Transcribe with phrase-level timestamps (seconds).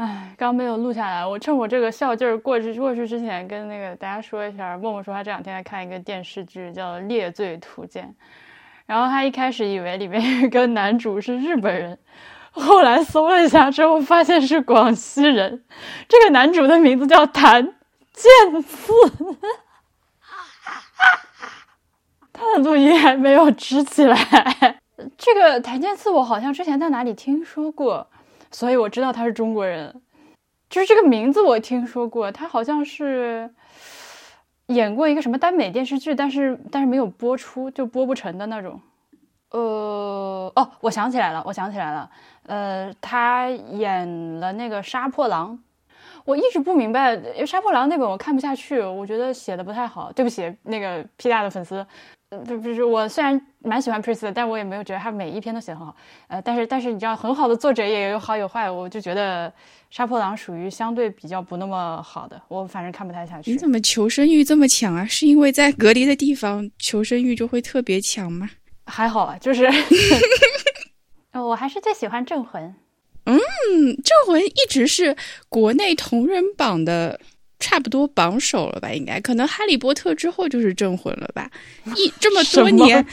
[0.00, 1.26] 唉，刚没有录下来。
[1.26, 8.06] 我趁我这个笑劲儿过去过去之前，跟那个大家说一下，默默说他这两天在看一个电视剧，叫《猎罪图鉴》。
[8.86, 11.98] 然后他一开始以为里面有个男主是日本人，
[12.50, 15.62] 后来搜了一下之后，发现是广西人。
[16.08, 17.62] 这个男主的名字叫谭
[18.14, 18.94] 健次，
[22.32, 24.16] 他的录音还没有支起来。
[25.18, 28.06] 这个谭健次，我好像之前在哪里听说过。
[28.50, 30.02] 所以我知道他是中国人，
[30.68, 33.48] 就是这个名字我听说过，他好像是
[34.66, 38.80] 演过一个什么耽美电视剧，但是但是没有播出，就播不成的那种。
[39.50, 42.10] 呃，哦，我想起来了，我想起来了，
[42.46, 45.52] 呃，他演了那个《杀破狼》，
[46.24, 51.84] 我一直不明白，因为《杀破狼》那本我看不下去，我觉得写的不太好，对不起那个 P 大的粉丝。
[52.30, 55.96] 不不是，我虽然蛮喜欢 Priest 的，但我也没有觉得他每一篇都写得很好。
[56.28, 59.50] 呃，但是但是你知道，很好的作者也有好有坏，我就觉得
[59.90, 63.50] 《杀破狼》属于相对比较不那么好的，我反正看不太下去。
[63.50, 65.04] 你怎么求生欲这么强啊？
[65.06, 68.48] 是因为在隔离的地方求生欲就会特别强吗？
[68.86, 69.68] 还好啊，就是，
[71.34, 72.62] 我还是最喜欢《镇魂》。
[73.24, 73.36] 嗯，
[73.96, 75.16] 《镇魂》一直是
[75.48, 77.20] 国内同人榜的。
[77.60, 78.90] 差不多榜首了吧？
[78.92, 81.48] 应该可能《哈利波特》之后就是《镇魂》了吧？
[81.96, 83.06] 一 这么多年，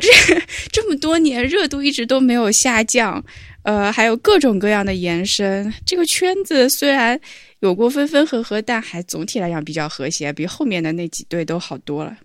[0.00, 3.24] 这 这么多年热度一直都没有下降。
[3.62, 5.72] 呃，还有各种各样的延伸。
[5.86, 7.18] 这个圈子虽然
[7.60, 12.16] 有过分分合合，但还总体来讲比较和谐，比后面的那几对都好多了。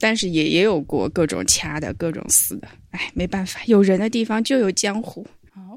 [0.00, 2.66] 但是也也有过各种掐的，各种撕的。
[2.90, 5.24] 哎，没办法，有人的地方就有江湖。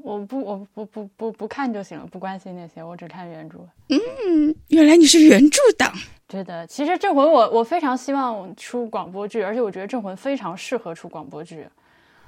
[0.02, 3.58] 我不，我不不不不看就行了，不关心那些，我只看原著。
[3.88, 5.92] 嗯，原来你是原著党。
[6.26, 11.56] 对的，其实《镇魂》我我非常希望出广播剧，而且我觉得《镇魂》非常适合出广播剧。《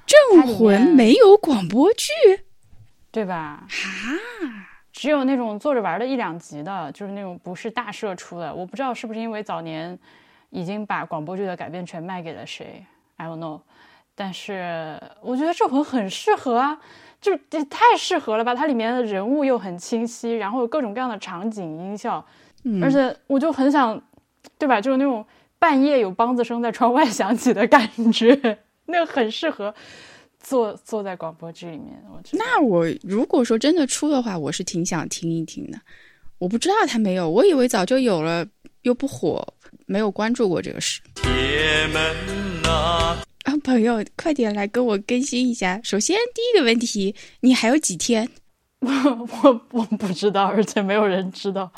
[0.05, 2.07] 镇魂》没有广播剧，
[3.11, 3.65] 对吧？
[3.65, 3.69] 啊，
[4.91, 8.53] 只有那种坐着玩的一两集的，就是那种不是大社出的。
[8.53, 9.97] 我不知道是不是因为早年
[10.49, 13.61] 已经把广播剧的改编权卖给了谁，I don't know。
[14.13, 16.77] 但是我觉得《镇魂》很适合啊。
[17.23, 18.53] 就这太适合了吧！
[18.53, 22.23] 它里面的人物又很清晰，然后各种各样的场景音效，
[22.81, 23.99] 而且我就很想，
[24.59, 24.81] 对吧？
[24.81, 25.25] 就是那种
[25.57, 29.73] 半夜有梆子声在窗外响起的感觉， 那个很适合
[30.37, 32.03] 坐坐在广播剧里面。
[32.11, 35.79] 我那我如果说真的出的话，我是挺想听一听的。
[36.39, 38.45] 我不知道他没有，我以为早就有了，
[38.81, 39.41] 又不火，
[39.85, 41.01] 没有关注过这个事。
[41.15, 43.17] 铁门呐。
[43.43, 45.79] 啊，朋友，快点来跟我更新一下。
[45.83, 48.29] 首先，第一个问题，你还有几天？
[48.79, 48.89] 我
[49.43, 51.71] 我我不知道，而且没有人知道。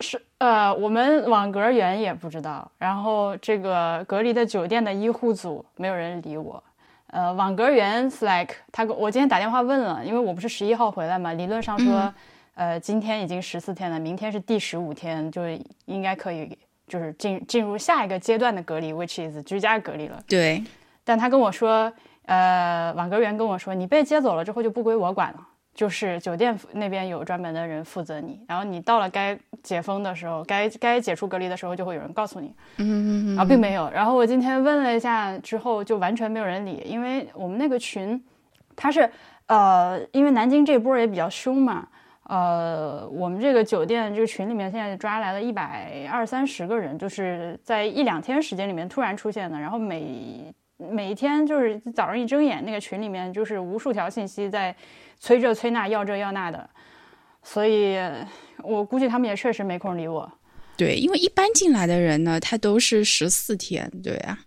[0.00, 2.70] 是呃，我们网格员也不知道。
[2.78, 6.62] 然后这个隔离的酒店的医护组没有人理我。
[7.08, 12.14] 呃，网格员 Slack，他我今天打电话问了，因为我不是十一号回来嘛，理论上说，
[12.54, 15.42] 呃，今天已经十四天了，明天是第十五天，就
[15.86, 16.56] 应该可以。
[16.88, 20.18] 就是进进入下一个阶段的隔离，which is 居家隔离了。
[20.26, 20.64] 对，
[21.04, 21.92] 但他跟我说，
[22.26, 32.48] 呃，网格员跟我说，你被接走了之后就不归我管了，就是酒店那边有专门的人负责你，然后你到了该解封的时候，该该解除隔离的时候，就会有人告诉你。
[32.78, 33.36] 嗯嗯嗯。
[33.36, 38.22] 然后并没有，然后我今天问了一下之后，就完全没有人理，因为我们那个群，
[38.74, 39.08] 他是
[39.46, 41.86] 呃，因为南京这波也比较凶嘛。
[42.28, 49.58] 呃，我们这个酒店这个群里面现在抓来了一百二三十个人，就是在一两天时间里面突然出现的。
[49.58, 54.76] 然后每每一天就是早上一睁眼，那个群里面就是无数条信息在
[55.18, 56.68] 催这催那，要这要那的。
[57.42, 57.96] 所以
[58.62, 60.30] 我估计他们也确实没空理我。
[60.76, 64.38] 对，因为一般进来的人呢，他都是十四天，对啊，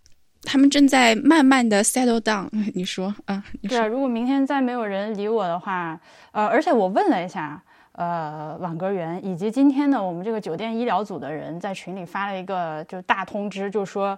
[0.44, 2.48] 他们正在慢慢的 settle down。
[2.76, 3.44] 你说啊？
[3.68, 6.00] 对啊，如果明天再没有人理我的话，
[6.32, 7.64] 呃，而且我问了一下。
[8.02, 14.18] 呃，网格员以及今天呢，我们这个酒店医疗组的人在群里发了一个就大通知，就说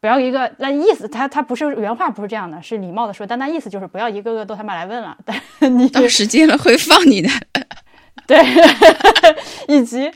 [0.00, 5.34] 不要一个那意思，他他不是原话不是这样的，是礼貌的说，但那意思就是不要一个个都他妈来问了，但
[5.78, 7.30] 你到时间了会放你的，
[8.28, 8.38] 对，
[9.66, 10.12] 以及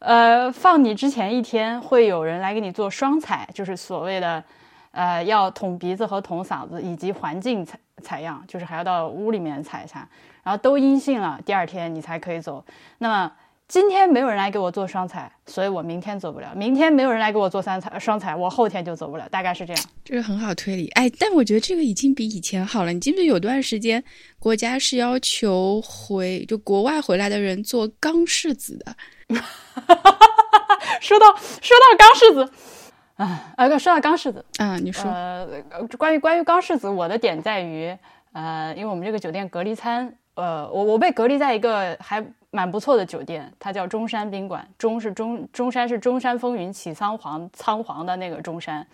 [0.00, 4.44] 呃放你之前一天会有人来给你做双采，就是所谓的
[4.90, 10.06] 呃要捅鼻子和捅嗓子，以及环境采采样，就是还要到屋里面采一下。
[10.42, 12.64] 然后都阴性了，第二天你才可以走。
[12.98, 13.32] 那么
[13.68, 16.52] 今天没有人来给我做双采，所以我明天走不了。
[16.54, 19.26] 明天没有人来给我做三采双采，我后天就走不了。
[19.30, 19.84] 大概是这样。
[20.04, 22.92] 这个很好推理，哎，但我觉得这个已经比以前好了。
[22.92, 24.02] 你记不记得有段时间
[24.38, 28.94] 国家是要求回就国外回来的人做钢拭子的？
[31.00, 31.26] 说到
[31.62, 32.52] 说到钢拭子，
[33.16, 35.46] 啊，呃，说到钢拭子，啊，你说，呃，
[35.96, 37.96] 关于关于钢拭子，我的点在于。
[38.32, 44.66] 呃，因为我们这个酒店隔离餐，呃，我我被隔离在一个还蛮不错的酒店，它叫中山宾馆。
[44.78, 48.86] 中是中中山是中山风云起苍黄苍黄的那个中山，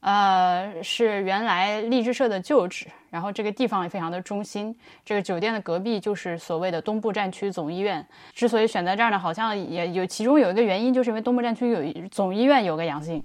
[0.00, 2.86] 呃，是原来励志社的旧址。
[3.10, 4.72] 然后这个地方也非常的中心，
[5.04, 8.06] 这个酒店的隔壁就是所谓的东部战区总医院。
[8.32, 13.20] 之所以选在这儿呢，好像也有其中有一个原因，就是因为东部战区有总医院有个阳性，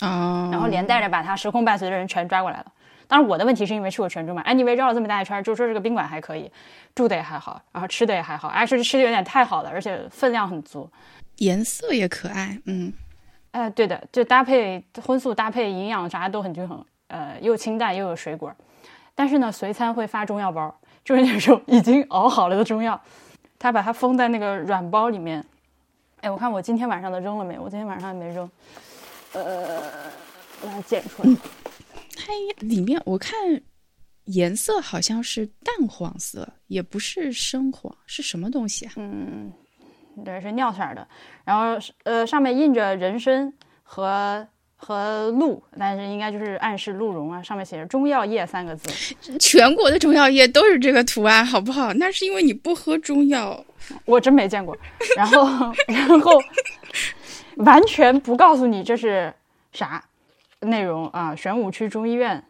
[0.00, 2.66] 啊，然后连带着把他时空伴随的人全抓过来了。
[3.08, 6.48] 当然，我的问题是因为去过泉州嘛，anyway 绕了这么大一圈，就说这个宾馆还可以，
[6.94, 10.88] 住的也还好，然后吃的也还好，actually 吃的有点太好了，而且分量很足，
[11.38, 12.92] 颜色也可爱，嗯，
[13.52, 18.54] 哎，对的，就搭配荤素搭配，营养啥都很均衡，呃，又清淡又有水果，
[19.14, 23.00] 但是呢，随餐会发中药包，就是那种已经熬好了的中药，
[23.58, 25.42] 他把它封在那个软包里面，
[26.20, 27.58] 哎，我看我今天晚上的扔了没？
[27.58, 28.50] 我今天晚上还没扔，
[29.32, 29.80] 呃，
[30.62, 31.30] 把它捡出来。
[32.28, 33.32] 它里面我看
[34.24, 38.92] 颜色好像是淡黄色，也不是深黄，是什么东西啊？
[38.96, 39.50] 嗯，
[40.22, 41.08] 对，是尿色的。
[41.46, 43.50] 然后呃，上面印着人参
[43.82, 44.46] 和
[44.76, 47.42] 和鹿，但是应该就是暗示鹿茸啊。
[47.42, 48.90] 上面写着“中药业”三个字。
[49.38, 51.94] 全国的中药业都是这个图案，好不好？
[51.94, 53.64] 那是因为你不喝中药，
[54.04, 54.76] 我真没见过。
[55.16, 56.38] 然后然后
[57.56, 59.32] 完全不告诉你这是
[59.72, 60.04] 啥。
[60.60, 62.42] 内容啊，玄武区中医院，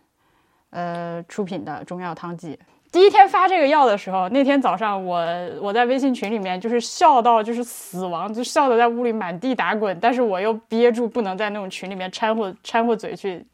[0.71, 2.59] 呃，出品的中药汤剂。
[2.91, 5.23] 第一天发这个药的时候，那天早上我
[5.61, 13.45] 我在微信群里面就是笑到就是死亡，就笑得在屋里满地打滚，但是我又憋住不能在那种群里面掺和掺和嘴去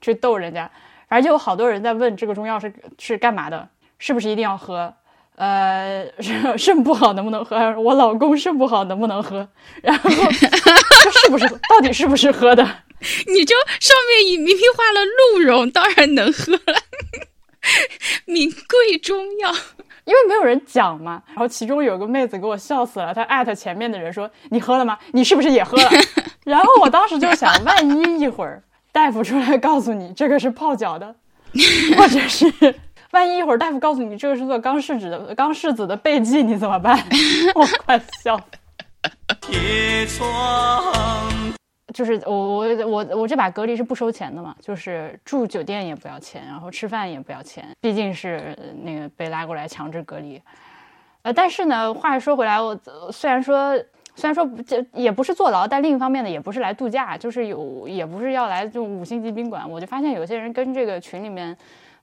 [0.00, 0.70] 去逗人家。
[1.08, 3.68] 反正就有好多人在问这个中药是是干嘛的，
[3.98, 4.94] 是不是一定要喝？
[5.34, 6.06] 呃，
[6.56, 7.56] 肾不好能不能喝？
[7.80, 9.48] 我老公肾不好能不能喝？
[9.82, 10.08] 然后
[11.10, 12.64] 是不是到底是不是喝的？
[13.32, 16.82] 你就上面已明明画了鹿茸，当然能喝了。
[18.26, 19.50] 名贵中药，
[20.04, 21.22] 因为没有人讲嘛。
[21.28, 24.98] 然后其中有个妹子给我笑死了，她艾特前面的人说：“你喝了吗？
[25.12, 25.90] 你是不是也喝了？”
[26.44, 28.62] 然后我当时就想，万一一会儿
[28.92, 31.14] 大夫出来告诉你这个是泡脚的，
[31.96, 32.74] 或者是
[33.10, 37.06] 万一一会儿大夫告诉你这个是做刚世子的刚世子的备剂，你怎么办？
[37.54, 38.40] 我快笑。
[39.42, 41.57] 铁窗。
[41.98, 50.40] 就是我我我我这把隔离是不收钱的嘛，就是住酒店也不要钱，然后吃饭也不要钱，毕竟是那个被拉过来强制隔离。
[51.22, 52.78] 呃，但是呢，话说回来，我
[53.10, 53.74] 虽然说
[54.14, 59.68] 虽然说这也不是坐牢，但另一方面呢，也不是来度假，就是有也不是要来这种五星级宾馆。
[59.68, 61.56] 我就发现有些人跟这个群里面。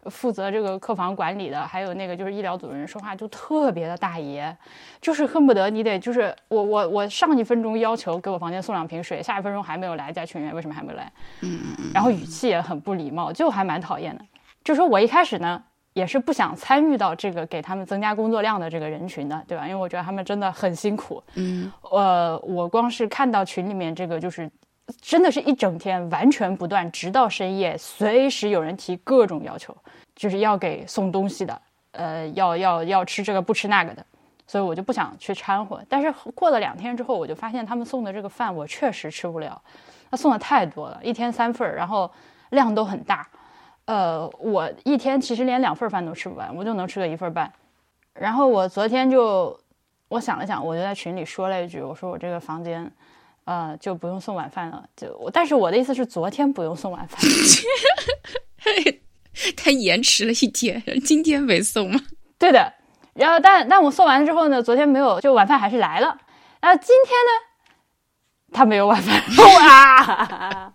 [0.10, 4.56] 负责这个客房管理的，还有那个就是医疗组的人说话就特别的大爷，
[5.02, 11.12] 就是恨不得你得就是我我我上一分钟要求给我房间送两瓶水，下一分钟还没有来，家群员为什么还没来？
[11.42, 11.92] 嗯嗯嗯。
[11.94, 14.24] 然后语气也很不礼貌，就还蛮讨厌的。
[14.64, 15.64] 就说我一开始呢
[15.94, 19.68] 也是不想参与到这个给他们增加工作量的这个人群的，对吧？
[19.68, 21.24] 因为我觉得他们真的很辛苦。
[21.36, 21.72] 嗯。
[21.92, 24.50] 呃，我光是看到群里面这个就是
[25.02, 29.76] 真的是一整天完全不断，直到深夜，随时有人提各种要求。
[30.16, 31.62] 就是要给送东西的，
[31.92, 34.06] 呃，要要要吃这个不吃那个的，
[34.48, 35.84] 所以我就不想去掺和。
[35.90, 39.62] 但是过了两天之后，我就发现他们送的这个饭我确实吃不了，
[40.10, 42.10] 他送的太多了，一天三份儿，然后
[42.52, 43.28] 量都很大，
[43.84, 47.52] 呃，我一天其实连两份饭都吃不完，我就能吃个一份半。
[48.14, 49.60] 然后我昨天就
[50.08, 52.90] 我想了想，我就在群里说了一句，我说我这个房间，
[53.46, 54.84] 呃，就不用送晚饭了。
[54.96, 57.20] 就我，但是我的意思是昨天不用送晚饭。
[59.56, 62.00] 他延迟了一天，今天没送吗？
[62.38, 62.74] 对的，
[63.14, 66.18] 然后但但我送完之后呢，昨天没有，就晚饭还是来了。
[66.62, 67.32] 然后今天呢，
[68.52, 69.22] 他没有晚饭。
[69.56, 70.72] 哇！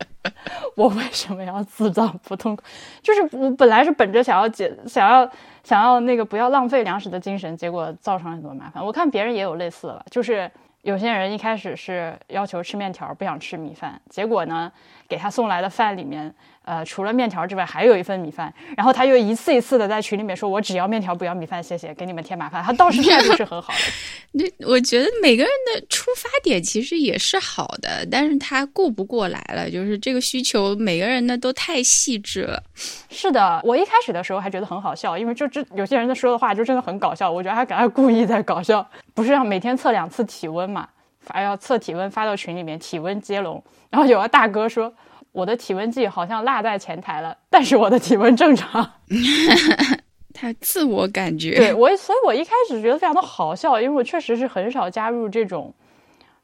[0.77, 2.63] 我为什么要自找不痛快？
[3.03, 5.29] 就是我本来是本着想要解、想要、
[5.65, 8.85] 想要那个不要浪费粮食的精神，结果造成了很多麻烦。
[8.85, 10.51] 我看别人也有类似的，就是
[10.83, 14.73] 有些人一开始是要求吃面条，不想吃米饭，结果呢，
[15.11, 16.35] 给他送来的饭里面。
[16.63, 18.53] 呃，除了面条之外，还有一份米饭。
[18.77, 23.79] 然后他又一次一次的在群里面说：“我只要面条，不要米饭，谢谢，给你们添麻烦。”他倒是态度是很好的。
[24.33, 32.63] 那我觉得每个人的出发点其实也是好的，但是他顾不过来了，就是这个需求，每个人呢都太细致了。
[33.09, 37.29] 是的，我一开始的时候还觉得很好笑，因为就这有些人在说的话就真的很搞笑。
[37.29, 40.87] 我觉得他他故意在搞笑，不是让每天测两次体温嘛？
[41.31, 43.63] 发要测体温发到群里面，体温接龙。
[43.89, 44.93] 然后有个大哥说。
[45.33, 48.85] 我的体温计好像落在前台了，但是我的体温正常。
[50.35, 55.73] 他自我感觉，对我，所以我一开始觉得非常的好笑，因为我确实是很少加入这种，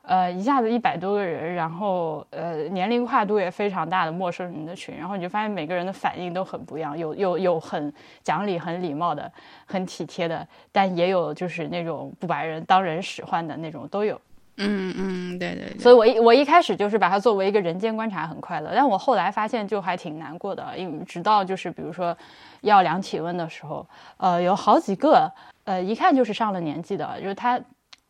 [0.02, 9.28] 呃，一下子一百多个人，然后呃，年龄跨度也非常大的陌生人的群，然后你就发现每个人的反应都很不一样，有有有很讲理、很礼貌的、
[9.64, 14.20] 很体贴的，但也有就是那种不把人当人使唤的那种都有。
[14.58, 15.78] 嗯嗯，对对。
[15.78, 22.16] 所以我一我一开始就是把它作为一个人间观察很快乐，但我后来发现就还挺难过的，因为直到就是比如说
[22.62, 23.86] 要量体温的时候，
[24.16, 25.30] 呃，有好几个
[25.64, 27.60] 呃，一看就是上了年纪的，就是他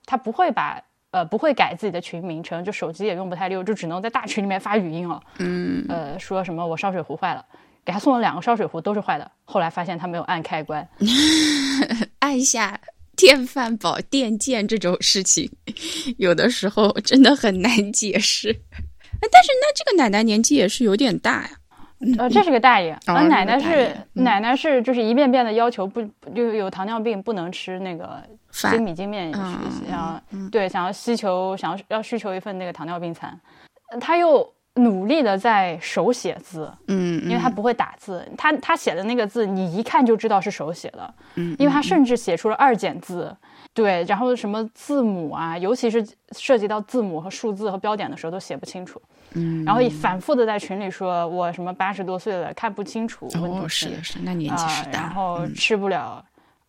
[0.05, 0.81] 他不会把。
[1.13, 5.19] 呃，不会改自己的群名称，就手机也用不太溜，就只能在大群里面发语音了。
[5.39, 7.43] 嗯，呃，说什么我烧水壶坏了，
[7.87, 9.31] 给他送了两个烧水壶，都是坏的。
[9.45, 10.87] 后来发现他没有按开关，
[12.21, 12.79] 按一下
[13.17, 15.51] 电饭煲 电键这种事情，
[16.19, 18.53] 有的时候真的很难解释。
[19.33, 21.51] 但是那这个奶奶年纪也是有点大呀。
[22.19, 26.03] 呃，这是个大爷，呃，奶奶是奶奶是就是一遍遍的要求不
[26.35, 33.41] 就有糖尿病不能吃那个精米精面，想对想要需求想要要需求一份那个糖尿病餐，
[33.99, 34.47] 他又
[34.77, 43.35] 努力的在手写字，嗯，因为他不会打字，他他写的那个字你一看就知道是手写的，嗯，因为他甚至写出了二简字，
[43.73, 49.01] 对，然后什么字母啊，尤其是涉及到字母和数字和标点的时候都写不清楚。
[49.33, 56.25] 嗯，然后反复的在群里说，我什么八十多岁了，看不清楚温度计，是是，那年纪是大，然后吃不了，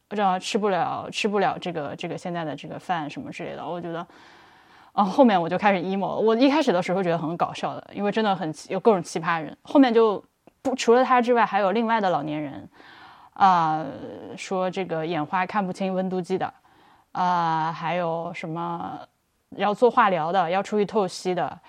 [0.09, 4.05] 知道吃不了，吃不了这个这个现在的这个饭什么之类的，我觉得，
[4.97, 10.23] 然，后后面我就开始 emo，我一开始的时候觉得很搞笑的，因为真的很奇有各种奇葩人，后面就
[10.63, 12.67] 不除了他之外，还有另外的老年人，
[13.33, 13.85] 啊，
[14.35, 16.51] 说这个眼花看不清温度计的，
[17.11, 18.97] 啊，还有什么
[19.51, 21.59] 要做化疗的，要出去透析的。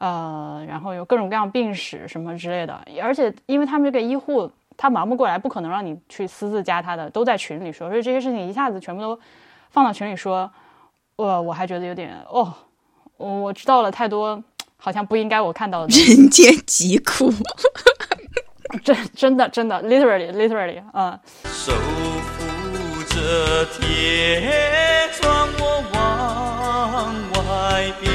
[0.00, 9.16] 呃，然后有各种各样病史什么之类的，而且因为他们这个医护他忙不过来，不可能让你去私自加他的，都在群里说，所以这些事情一下子全部都
[9.70, 10.50] 放到群里说，
[11.14, 12.52] 我我还觉得有点哦，
[13.16, 14.42] 我我知道了太多，
[14.76, 17.32] 好像不应该我看到的人间疾苦，
[18.84, 21.18] 真真的真的，literally literally，嗯。
[21.44, 27.14] 手扶着铁窗，我往
[27.48, 28.12] 外边。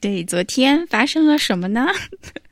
[0.00, 1.86] 对，昨天发生了什么呢？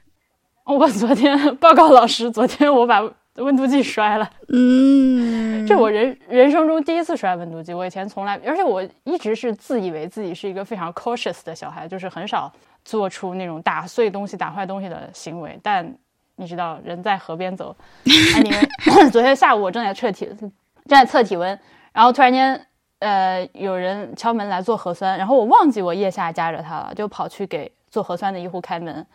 [0.64, 3.00] 我昨天报告老师，昨天我把
[3.36, 4.30] 温度计摔了。
[4.48, 7.72] 嗯，这我人人生中第一次摔温度计。
[7.74, 12.52] 我以前从来，而且我一直是自以为自己是一个非常 cautious 的小孩，就是很少
[12.84, 15.58] 做出那种打碎东西、打坏东西的行为。
[15.62, 15.92] 但
[16.36, 20.50] 你知道，人在河边走，哎， 你们昨天下午我正在测体，正
[20.86, 21.58] 在测体温，
[21.92, 22.60] 然后突然间。
[22.98, 29.06] 呃，有人敲门来做核酸，然后我忘记我腋下夹着它了，就跑去给做核酸的医护开门。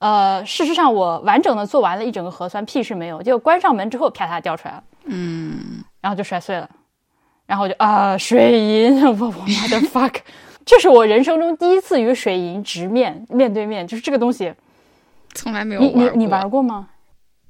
[0.00, 3.22] 呃，事实上我完整的做完了一整个核酸，屁事没有。
[3.22, 6.68] 结果关上门之后，啪嗒掉出来了，嗯，然后就摔碎了。
[7.46, 10.16] 然后我就啊，水银， 我我妈的 fuck，
[10.64, 14.54] 这是我人生中第一次与水银直面面对面，就是这个东西，
[15.34, 16.88] 从来没有你你你玩过吗？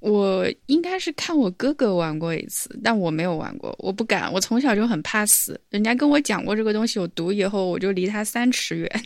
[0.00, 4.32] 我应该是看我哥哥玩过一次，但我没有玩过，我不敢。
[4.32, 9.02] 我从小就很怕死，人家跟我讲过这个东西有毒以后，我就离他三尺远。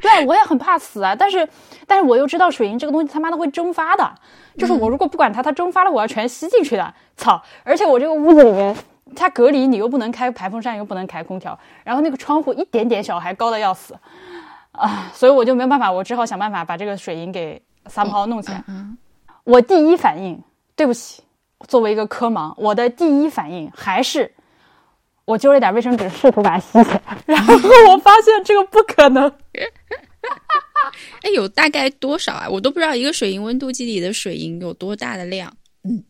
[0.00, 1.48] 对，我也很怕死啊，但是，
[1.86, 4.14] 但是我又知道水银这个东西他妈的会蒸发的，
[4.58, 6.94] 就是我如果不管它，它蒸发了，我要全吸进去的。
[7.16, 7.42] 操！
[7.64, 8.76] 而且我这个屋子里面，
[9.14, 13.94] 它隔离，你又不能开排风扇，又不能开空调，然后那个窗户一点点小，还高的要死
[14.72, 18.62] 啊，所以我就没有办法，我只好想办法把这个水银给撒泡弄起来。
[19.44, 20.38] 我第一反应，
[20.74, 21.22] 对不起，
[21.66, 24.30] 作为一个科盲，我的第一反应还是
[25.26, 27.54] 我揪了点卫生纸，试图把它吸起来，然后
[27.90, 29.30] 我发现这个不可能。
[31.22, 32.48] 哎，有大概多少啊？
[32.48, 35.52] 我都不知道一个水银温度计里的水银有多大的量。
[35.82, 36.04] 嗯，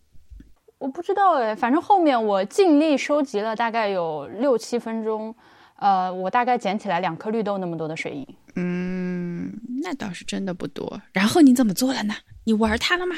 [0.79, 5.35] 我不知道哎，反正后面我尽力收集了大概有六七分钟，
[5.77, 8.27] 呃，我大概捡起来两颗绿豆那么多的水银。
[8.55, 11.01] 嗯，那倒是真的不多。
[11.13, 12.15] 然后你怎么做了呢？
[12.45, 13.17] 你玩它了吗？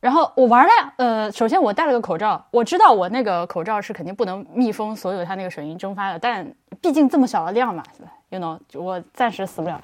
[0.00, 0.92] 然后我玩了呀。
[0.96, 6.46] 呃，首先我戴了个口罩，我知道我那个口罩是肯定不能密封所有它那个水银蒸发的，但
[6.80, 7.82] 毕竟这么小的量嘛
[8.30, 9.80] ，you know，我暂时死不了。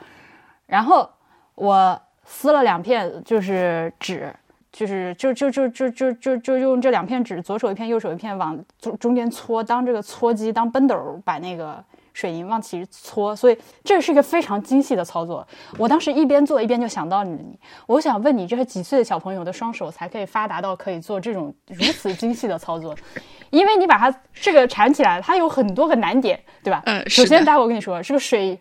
[0.67, 1.09] 然后
[1.55, 4.35] 我撕了两片，就是纸，
[4.73, 11.85] 就是就就就就就就就用这两片纸，左手一片，右手一片，往中中间搓，当这个搓机，当奔斗，把那个。
[12.17, 15.47] 水银往起搓，所以这是一个非常精细的操作。
[15.77, 22.97] 我当时一边做一边就想到你，我想问你，这是几岁的小朋友的双手才可以发达到可以做这种如此精细的操作？
[23.51, 26.83] 因为你把它这个缠起来，它有很多个难点，对吧？
[26.87, 28.59] 嗯，首先，待会我跟你说，这个水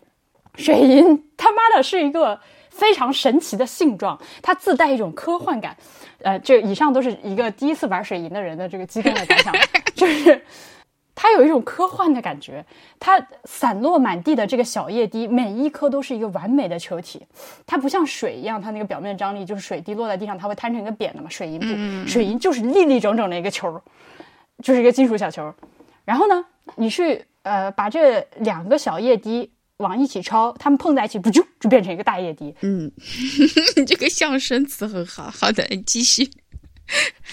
[0.56, 5.74] 水银他妈的是一个非常神奇的性状，它自带一种科幻感。
[6.20, 9.54] 呃，这以上都是一个第一次玩水银的人的这个激动的感想，
[9.96, 10.44] 就是。
[11.16, 12.64] 它有一种科幻的感觉。
[13.00, 17.26] 它散落满地的这个小液滴，每一颗都是一个完美的球体。
[17.66, 21.28] 它不像水一样，它那个表面张力就是水滴落在地上，它会摊成一个扁的嘛。
[21.28, 23.82] 水银不，水银就是立立整整的一个球，
[24.62, 25.52] 就是一个金属小球。
[26.04, 26.44] 然后呢，
[26.76, 32.54] 你去呃把这两个小液滴往一起抄，它们碰在一起，不就就变成一个大液滴？
[32.62, 32.92] 嗯，
[33.86, 35.30] 这个象声词很好。
[35.30, 36.30] 好的，继续。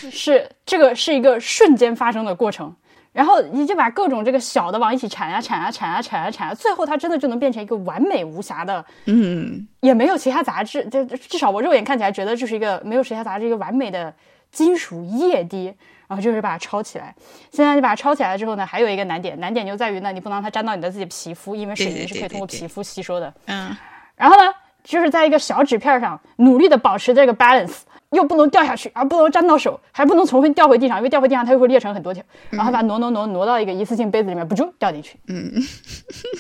[0.10, 2.76] 是这个是一个瞬间发生的过程，
[3.14, 14.12] 然后你就把各种这个小的往一起缠啊缠啊缠啊缠啊缠啊，最后它真的就能变成一个完美无瑕的，嗯，也没有其他杂质，就至少我肉眼看起来觉得就是一个没有其他杂质，一个完美的
[14.52, 15.66] 金属液滴，
[16.08, 17.14] 然后就是把它抄起来。
[17.52, 23.32] 现在你把它抄起来之后呢，还有一个难点，难点就在于呢，你不能让它沾到你的自己皮肤，因为水银是可以通过皮肤吸收的。
[23.46, 23.78] 嗯，
[24.16, 24.52] 然后呢，
[24.84, 27.82] 就是在一个小纸片上努力的保持这个 balance。
[28.14, 32.24] 又不能掉下去，而不能沾到手，还不能重新掉回地上，因为掉回地上它又会裂成很多条。
[32.52, 35.18] 然后把它挪挪挪挪到一个一次性杯子里面，不就掉进去？
[35.28, 35.52] 嗯，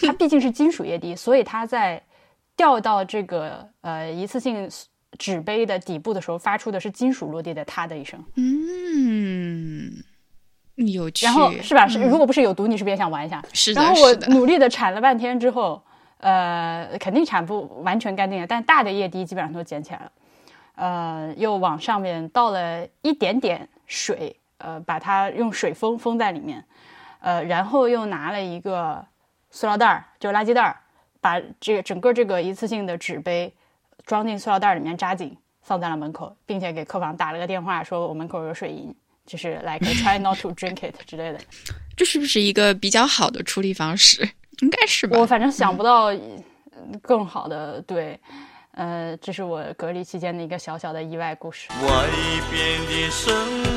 [0.03, 2.01] 它毕竟是金属液滴，所以它在
[2.56, 4.70] 掉到这个呃一次性
[5.18, 8.20] 纸杯的底部的时候，发出的是金属落地的“嗒”的一声。
[8.36, 9.92] 嗯，
[10.75, 11.25] 有趣。
[11.25, 11.88] 然后是吧？
[11.88, 13.44] 是，如果不是有毒，你是不是也想玩一下？
[13.53, 13.82] 是的。
[13.82, 15.82] 然后我努力的铲了半天之后，
[16.18, 20.12] 呃，肯定铲不完全干净了，但大的液滴基本上都捡起来了。
[20.75, 26.65] 呃，又往上面倒了一点点水，呃，把它用水封封在里面，
[27.20, 29.06] 呃，然后又拿了一个
[29.51, 30.75] 塑料袋儿，就垃圾袋儿，
[31.22, 33.53] 把这个整个这个一次性的纸杯
[34.06, 38.94] 装进塑料袋里面扎紧，放在了门口，并且给客房打了个电话，说我门口有水银，
[39.25, 41.39] 就是 like try not to drink it 之类的。
[41.96, 44.27] 这是不是一个比较好的处理方式？
[44.62, 45.18] 应该是吧。
[45.20, 46.08] 我反正想不到
[47.01, 48.20] 更好的，对。
[48.74, 51.70] 呃，这是我隔离期间的一个小小的意外故事。
[51.70, 52.10] 外
[52.51, 53.32] 边的生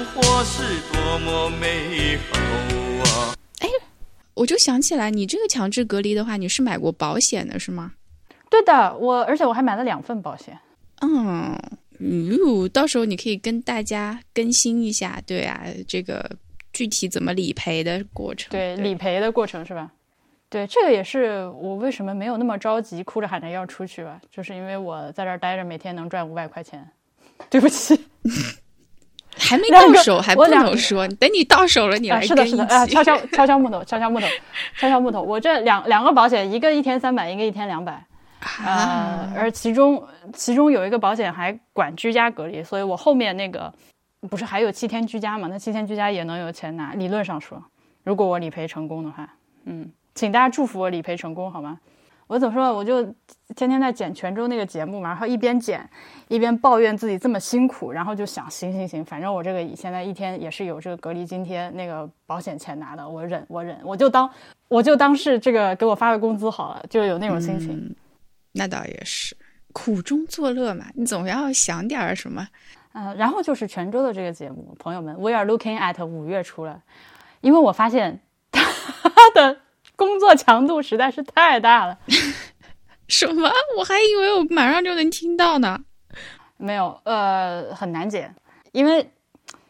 [0.07, 2.39] 活是多么美好
[3.05, 3.35] 啊！
[3.61, 3.69] 哎，
[4.33, 7.93] 我就想起来，你这个强制隔离的话，你是买过保险的是吗？
[8.49, 10.59] 对的，我而且我还买了两份保险。
[11.03, 11.55] 嗯，
[11.99, 16.39] 哟，到时候你可以跟大家更新一下，对啊，这个
[16.73, 18.49] 具体怎么理赔的过程？
[18.51, 19.93] 对，理赔的过程是吧？
[20.57, 26.83] 对，这个也是我为什么没有那么着急，哭着喊着要出去吧，就是因为我在这儿待着，每天能赚五百块钱。
[27.51, 27.95] 对不起，
[29.37, 34.27] 还没到手，还不能说，等你到手了，你来是的，是的，啊，敲敲 敲敲木头，敲敲木头，
[34.79, 35.21] 敲敲木头。
[35.21, 38.03] 我这两两个保险，一个一天三百，一个一天两百，
[38.65, 40.03] 啊，而其中
[40.33, 43.71] 其中有一个保险还管居家隔离，所以我后面那个
[44.31, 45.49] 不是还有七天居家嘛？
[45.49, 47.63] 那七天居家也能有钱拿，理论上说，
[48.03, 49.29] 如果我理赔成功的话，
[49.67, 49.93] 嗯。
[50.17, 51.79] 请大家祝福我理赔成功，好吗？
[52.27, 52.75] 我怎么说？
[52.75, 53.05] 我就
[53.55, 55.89] 天天在剪泉州那个节目嘛，然后一边剪
[56.27, 64.29] 一边抱怨自己这么辛苦，然后就想，行行行，反正我这个现在一天也是有这个隔离津贴、那个保险钱拿的，我忍，我忍，我就当
[64.67, 67.95] 我就当是这个给我发个工资好了，就有那种心情。
[68.51, 69.37] 那倒也是，
[69.73, 72.49] 苦中作乐嘛，你总要想点什么。
[72.95, 76.83] 嗯，然后就是泉州的这个节目，朋友们，We are looking at 五月初了，
[77.41, 78.19] 因为我发现
[78.51, 79.59] 他的。
[79.97, 81.99] 工作强度实在是太大了，
[83.09, 83.51] 什么？
[83.79, 85.81] 我还以为我马上就能听到呢。
[86.59, 88.31] 没有，呃，很难解，
[88.73, 89.11] 因为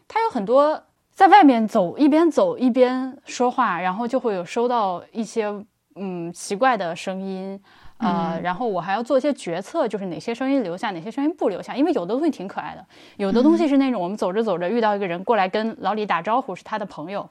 [0.08, 5.46] 他有很多在外面走，一边走一边说话，然后就会有收到一些
[5.94, 7.60] 嗯奇怪的声音，
[7.98, 12.84] 呃，然后我还要做一些决策，就是哪些声音留下，哪些声音不留下，因为有的东西挺可爱的，
[13.16, 17.28] 有的东西是那种我们走着走着遇到一个人过来跟老李打招呼，是他的朋友，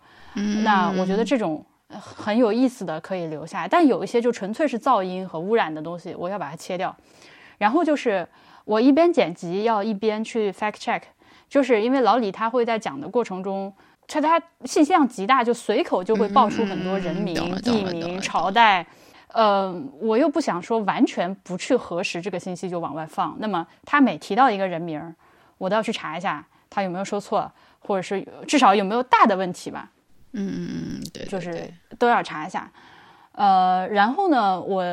[0.63, 1.65] 那我觉得这种。
[1.89, 6.95] 很有意思的可以留下，但有一些就纯粹是噪音和污染的东西，我要把它切掉。
[7.57, 8.27] 然后就是
[8.65, 11.01] 我一边剪辑要一边去 fact check，
[11.47, 13.73] 就是因为老李他会在讲的过程中，
[14.07, 18.85] 他他信息量极大，就随口就会爆出很多人名、地名、朝代。
[19.31, 25.15] 呃，我又不想说完全不去核实这个信息就往外放，那么他每提到一个人名，
[25.57, 29.91] 我都要去查一下他有没有说错，或者是至少有没有大的问题吧。
[30.37, 31.67] 嗯嗯嗯，对，就是
[31.97, 32.69] 都要查一下，
[33.31, 34.83] 呃，然后呢，我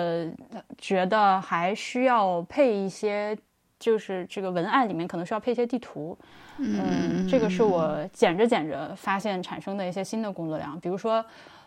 [0.78, 3.36] 觉得还需要配一些，
[3.78, 6.16] 就是这个文案里面可能需要配一些地图，
[6.58, 10.78] 嗯，这个是我剪着剪着发现产生的一些新的工作量。
[10.78, 11.24] 比如说，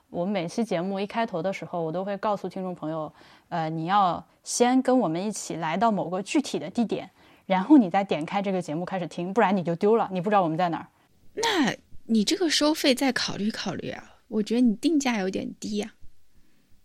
[0.09, 3.11] 我们每期节目一开头的时候，我都会告诉听众朋友，
[3.49, 7.09] 呃，你要先跟我们一起来到某个具体的地点，
[7.45, 10.87] 然后你再点开这个节目开始听，不然你就丢了，你不知道我们在哪儿。
[11.33, 11.75] 那。
[12.07, 15.93] 你这个收费再考虑考虑啊，我觉得你定价有点低啊。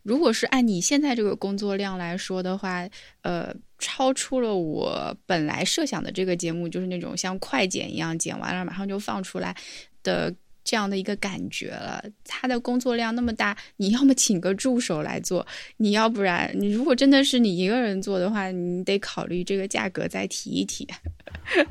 [0.03, 2.89] 如果是按你现在这个工作量来说的话，
[3.21, 9.55] 呃，超出了我本来设想的这个节目，就是那种像快剪一样剪完了马上就放出来
[10.03, 12.03] 的这样的一个感觉了。
[12.25, 15.47] 他的工作量那么大，你要么请个助手来做，
[15.77, 20.89] 你要不然你如果真的是你一个人做的话，你得考虑这个价格再提一提。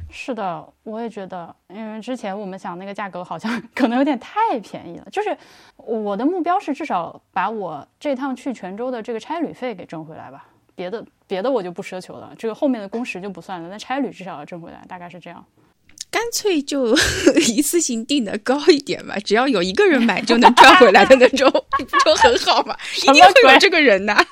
[0.09, 5.07] 是的，我也觉得，因为之前我们想那个价格好像可能有点太便宜了。
[5.11, 5.35] 就是
[5.77, 15.45] 我的目标是至少把我这趟去泉州的这个差旅费给挣回来吧，别的别的我就不奢求了，这个后面的工时就不算了，那差旅至少要挣回来，大概是这样。
[16.11, 16.95] 干脆就
[17.47, 22.75] 一次性定的高一点吧，只要有一个人买就能赚回来的那种， 不就很好吗？
[22.97, 24.25] 一定会有这个人呐。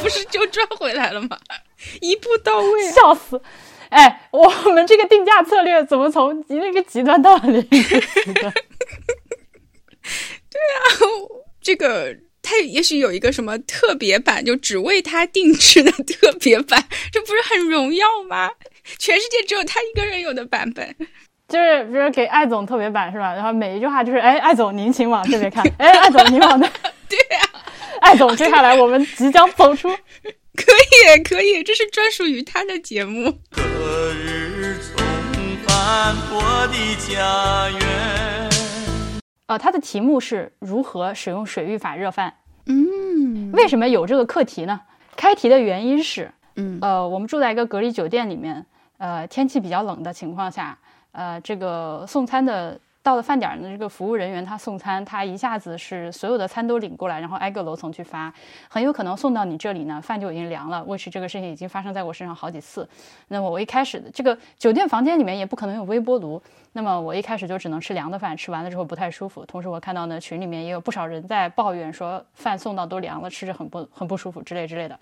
[0.00, 1.38] 不是就赚回来了吗？
[2.00, 3.40] 一步到位，笑死！
[3.88, 8.52] 哎，我们这个定价策略怎么从那个极端到了另一个极端？
[10.50, 10.84] 对啊，
[11.60, 18.50] 这个他也许有一个什么特别版，就只为他定制的特别版，这不是很荣耀吗？
[18.98, 20.94] 全世界只有他一个人有的版本，
[21.48, 23.32] 就是比如给艾总特别版是吧？
[23.32, 26.66] 然后每一句话就是：哎，艾总您请往这边看， 哎，艾总您往那，
[27.08, 27.48] 对呀。
[28.00, 30.72] 艾总，接下来我们即将走出，可
[31.16, 33.30] 以，可以，这是专属于他的节目。
[33.52, 33.62] 隔
[34.12, 35.06] 日重
[35.64, 38.31] 返我的家园。
[39.52, 42.32] 呃，它的题目是如何使用水浴法热饭。
[42.64, 44.80] 嗯，为什么有这个课题呢？
[45.14, 48.64] 开题的原因是，嗯，呃，我们住在一个隔离酒店里面，
[48.96, 50.78] 呃，天气比较冷的情况下，
[51.12, 52.80] 呃，这个送餐的。
[53.02, 58.32] 到了饭点呢，这个服务人员他送餐，他一下子是所有的餐都领过来，然后挨个楼层去发，
[58.68, 60.84] 很有可能送到你这里呢，饭就已经凉了。
[60.84, 62.88] 为是这个事情已经发生在我身上好几次。
[63.26, 66.40] 那么我一开始的这个酒店房间里面也不可能有微波炉，
[66.74, 69.44] 那么我一开始就只能吃凉的饭，吃完了之后不太舒服。
[69.46, 74.96] 同时我看到呢群里面也有不少人在抱怨说饭送到都凉了，吃着很不很不舒服之类之类的。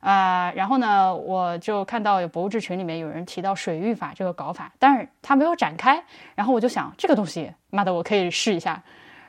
[0.00, 6.02] 啊，然后呢，我就看到有博物志群里面有人提到水域法这个搞法，但是他没有展开。
[6.34, 8.82] 然后我就想，这个东西，妈的，我可以试一下。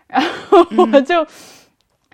[0.08, 0.60] 然后
[0.92, 1.26] 我就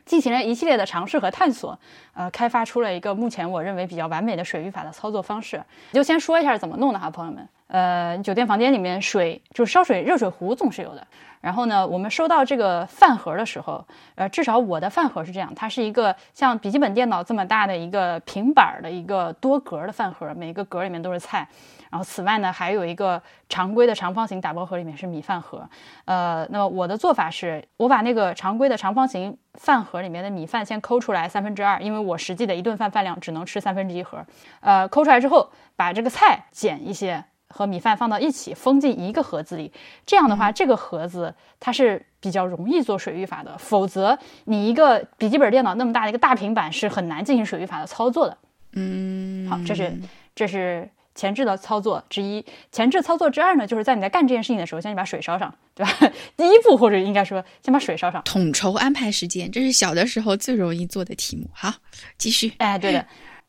[0.05, 1.77] 进行了一系列的尝试和探索，
[2.13, 5.63] 呃，开发出了一个目前我认为比较完美的水域法的操作方式。
[5.91, 7.47] 就先说一下怎么弄的哈，朋友们。
[7.67, 11.05] 呃，酒店房间里面水就是烧水热水壶总是有的。
[11.41, 21.47] 然后呢，我们收到这个饭盒的时候，呃，至少我的饭盒是这样，它是一个像笔记本电脑这么大的一个平板的一个多格的饭盒，每个格里面都是菜。
[21.91, 25.69] 然后此外呢，还有一个常规的长方形打包盒，里面是米饭盒。
[26.05, 34.25] 呃，那么我的做法是，我把那个常规的长方形饭盒里面的米饭先抠出来三分之二，因为我实际的一顿饭饭量只能吃三分之一盒。
[34.61, 37.23] 呃，抠出来之后，把这个菜剪一些。
[37.57, 39.71] 和米饭放到一起，封进一个盒子里。
[40.05, 43.57] 这样的话，这个盒子它是比较容易做水浴法的。
[43.57, 48.37] 否则，你一个笔记本电脑那么大的一个大平板是很难进行水浴法的操作的。
[48.73, 49.97] 嗯，好，这是
[50.35, 52.45] 这是前置的操作之一。
[52.73, 55.93] 前置操作之二呢，就是在你在干这件事情的时候，先把水烧上，对吧？
[56.35, 58.21] 第一步或者应该说，先把水烧上。
[58.25, 61.49] 统筹安排时间，这是小的时候最容易做的题目。
[61.53, 61.73] 好，
[62.17, 62.51] 继续。
[62.57, 63.05] 哎，对的。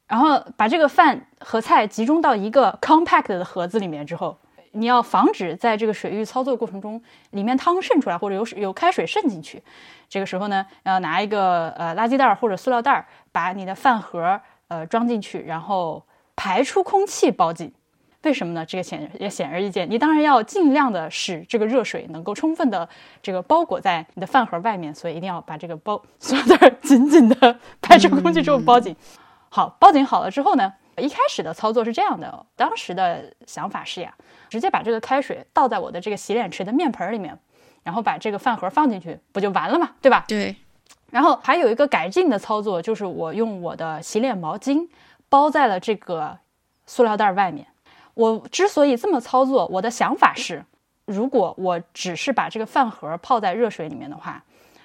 [0.08, 4.38] 然后把这个饭和菜集中到一个 compact 的盒子里面之后，
[4.72, 9.62] 你要防止在这个水域操作过程中，里面汤渗出来或者有水有开水渗进去。
[10.08, 16.04] 这个时候呢，要拿一个呃垃圾袋或者塑料袋，把你的饭盒呃装进去，然后
[16.36, 17.72] 排出空气包紧。
[18.22, 18.64] 为什么呢？
[18.66, 22.88] 这个显也显而易见，你当然要尽量的使这个热水能够充分的
[23.22, 28.94] 这个包裹在你的饭盒外面，所以一定要把这个包塑料袋紧紧的 排出空气之后包紧。
[29.48, 32.44] 好，报警好了之后呢，一开始的操作是这样的。
[32.56, 34.14] 当时的想法是呀，
[34.48, 37.38] 直接把这个开水倒在我的这个洗脸池的面盆里面，
[37.82, 40.24] 然后把这个饭盒放进去，不就完了嘛，对吧？
[40.28, 40.56] 对。
[41.10, 44.88] 然后还有一个改进的操作，就是我用我的洗脸毛巾
[45.28, 46.38] 包在了这个
[46.84, 47.66] 塑料袋外面。
[48.14, 50.64] 我之所以这么操作，我的想法是，
[51.04, 54.42] 如果我只是把这个饭盒泡在热水里面的话，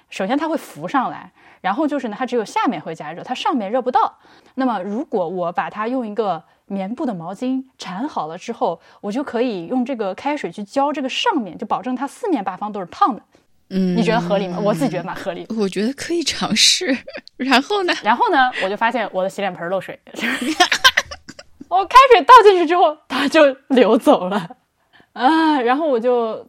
[0.08, 1.32] 首先它会浮上来。
[1.62, 4.18] 然后就是呢，它只有下面会加热，它上面热不到。
[4.56, 13.22] 那么如果我把它用一个棉布的毛巾缠好了之后，我就可以用这个开水去浇这个上面，就保证它四面八方都是烫的。
[13.70, 14.58] 嗯，你觉得合理吗？
[14.60, 15.46] 我自己觉得蛮合理。
[15.56, 16.94] 我觉得可以尝试。
[17.36, 17.94] 然后呢？
[18.02, 18.50] 然后呢？
[18.62, 19.98] 我就发现我的洗脸盆漏水。
[21.68, 24.56] 我开水倒进去之后，它就流走了。
[25.14, 26.46] 啊，然后我就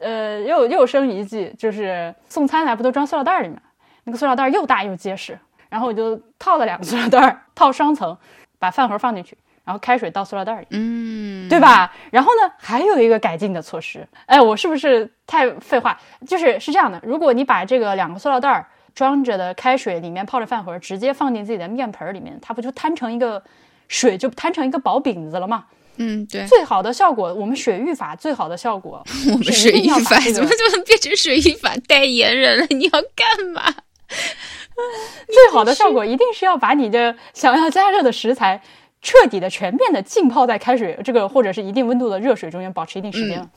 [0.00, 3.62] 呃又又生一计，就是送餐来不都装塑料袋里面？
[4.06, 5.38] 那个塑料袋又大又结实，
[5.68, 8.16] 然后我就套了两个塑料袋，套双层，
[8.58, 11.92] 把饭盒放进去，然后开水倒塑料袋里，嗯，对吧？
[12.12, 16.00] 然后呢，还有一个改进的措施，哎，我是不是太废话？
[16.26, 18.64] 就是是这样的，如果你把这个两个塑料袋
[18.94, 23.42] 装着的开水里面泡着饭盒，直接放进自己的面盆里面，它不就摊成一个
[23.88, 25.64] 水就摊成一个薄饼子了吗？
[25.98, 32.66] 嗯，对，最好的效果，我们水浴法最好的效果， 我们水浴法这个怎么就能变成水浴法代言人了？
[32.68, 33.74] 你要干嘛？
[35.26, 38.60] 最好的效果一定是要把你的想要加热的食材
[39.00, 43.48] 彻底的、全面的浸泡在开水这个或者是一定温度的热水中间，保持一定时间了。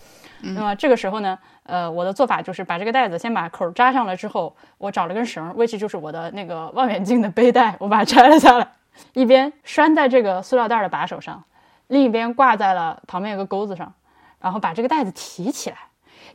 [0.41, 8.71] 那么这个时候呢，呃，我的做法就是把这个袋子先把口扎上了之后，我找了根绳，which 就是我的那个望远镜的背带，我把它拆了下来，
[9.13, 11.43] 一边拴在这个塑料袋的把手上，
[11.87, 13.93] 另一边挂在了旁边有个钩子上，
[14.39, 15.77] 然后把这个袋子提起来。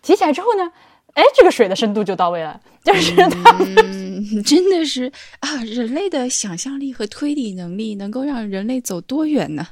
[0.03, 0.71] 提起来之后呢，
[1.15, 3.57] 哎，这个水的深度就到位了，就是它。
[3.61, 9.67] 嗯，真的是啊，人类的想象力和推理能力能够让人类走多远呢？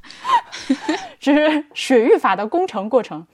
[1.19, 3.27] 这是水浴法的工程过程。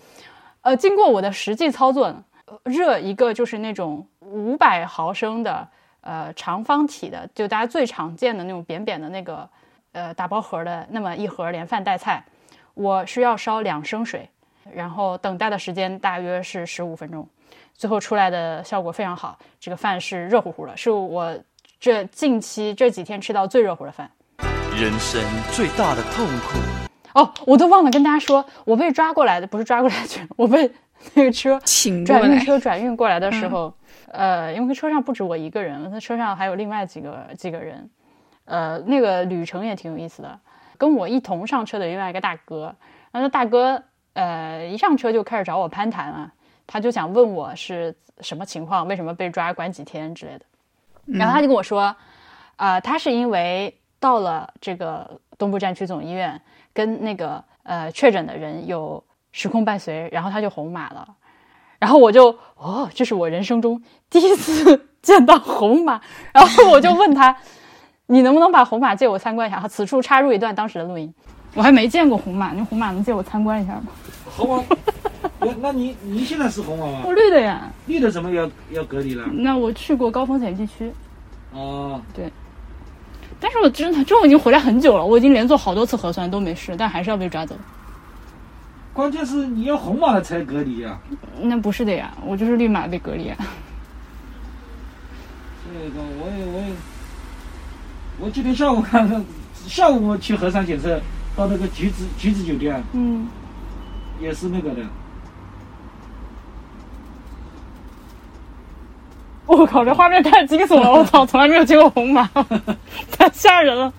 [0.62, 2.24] 呃，经过我的实际操作呢，
[2.64, 5.68] 热一个就是那种五百毫升的
[6.00, 9.48] 呃长方体的，就大家最常见的那种扁扁的那个
[9.92, 12.24] 呃打包盒的那么一盒连饭带菜，
[12.72, 14.28] 我需要烧两升水，
[14.72, 17.28] 然后等待的时间大约是十五分钟。
[17.78, 21.32] 最后出来的效果非常好，这个饭是热乎乎的，是我
[21.78, 24.10] 这近期这几天吃到最热乎的饭。
[24.76, 26.58] 人生最大的痛苦，
[27.14, 30.68] 哦，我都忘了跟大家说，我被抓过来的不是抓过来去， 我被
[31.14, 33.72] 那个车请转运车转运过来的时候，
[34.08, 37.88] 呃，因为车上不止我一个人，他车上还有另外几个几个人，
[38.44, 40.36] 呃，那个旅程也挺有意思的，
[40.76, 42.74] 跟我一同上车的另外一个大哥，
[43.12, 43.80] 然后那大哥
[44.14, 46.32] 呃一上车就开始找我攀谈了。
[46.68, 50.44] 他就想问我是什么情况，为什么被抓，关几天之类的。
[51.06, 51.96] 然后他就跟我说，
[52.56, 56.38] 啊，他是因为到了这个东部战区总医院，
[56.74, 59.02] 跟那个呃确诊的人有
[59.32, 61.08] 时空伴随，然后他就红码了。
[61.78, 66.00] 然后我就，哦，这是我人生中第一次见到红码。
[66.34, 67.34] 然后我就问他，
[68.06, 69.66] 你能不能把红码借我参观一下？
[69.66, 71.14] 此处插入一段当时的录音。
[71.54, 73.86] 我还没见过红码，那红码能借我参观一下吗？
[74.36, 74.64] 红码。
[75.46, 77.02] 那那你你现在是红码吗？
[77.04, 77.70] 我绿的呀。
[77.86, 79.24] 绿的怎么要要隔离了？
[79.32, 80.92] 那我去过高风险地区。
[81.52, 82.30] 哦，对。
[83.40, 87.56] 但是我真的，这我已经回来很久了，我已经连做好多次核酸都没事，但还是要被抓走。
[88.92, 90.98] 关键是你要红码了才隔离呀。
[91.40, 93.32] 那不是的呀，我就是绿码被隔离。
[95.64, 96.74] 这个我也我也，
[98.18, 99.24] 我今天下午看看，
[99.54, 101.00] 下午我去核酸检测，
[101.36, 102.82] 到那个橘子橘子酒店。
[102.92, 103.28] 嗯。
[104.20, 104.82] 也是那个的。
[109.48, 110.92] 我靠，这画面太惊悚了！
[110.92, 112.28] 我操，从来没有见过红马，
[113.10, 113.92] 太吓人了。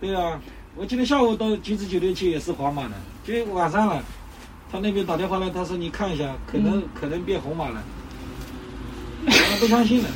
[0.00, 0.38] 对啊，
[0.74, 2.90] 我今天下午到橘子酒店去也是黄马的，
[3.24, 4.02] 就晚上了，
[4.70, 7.80] 他那边打电话来，他说你看一下，可能可能变红马了，
[9.24, 10.08] 我不相信了。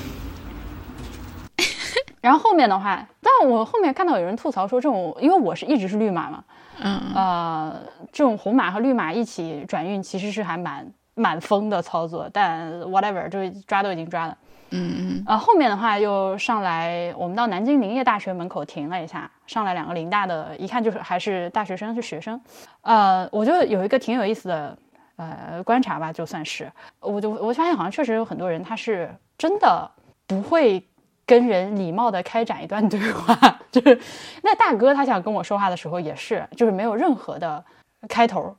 [2.21, 6.45] 然后后面的话，但我后面看到有人吐槽说，这种因为我是一直是绿马嘛，
[6.83, 7.81] 嗯呃，
[8.13, 14.37] 这种红马和绿马一起转运其实是还蛮蛮疯的操作，但 whatever，就抓都已经抓了，
[14.71, 22.41] 嗯嗯，呃，后面的话又上来，我们到南京林业大学门口停了一下，上来两个林大的，一看就是还是大学生，是学生，
[22.83, 24.79] 呃，我就有一个挺有意思的
[25.17, 26.71] 呃观察吧，就算是，
[27.01, 29.91] 我就我发现好像确实有很多人他是真的
[30.27, 30.85] 不会。
[31.27, 33.39] 跟人礼貌的开展一段对话，
[33.71, 34.01] 就是
[34.43, 37.65] 那大哥他想跟我说话的时候也是，就是没有任何的
[38.09, 38.57] 开头，嗯，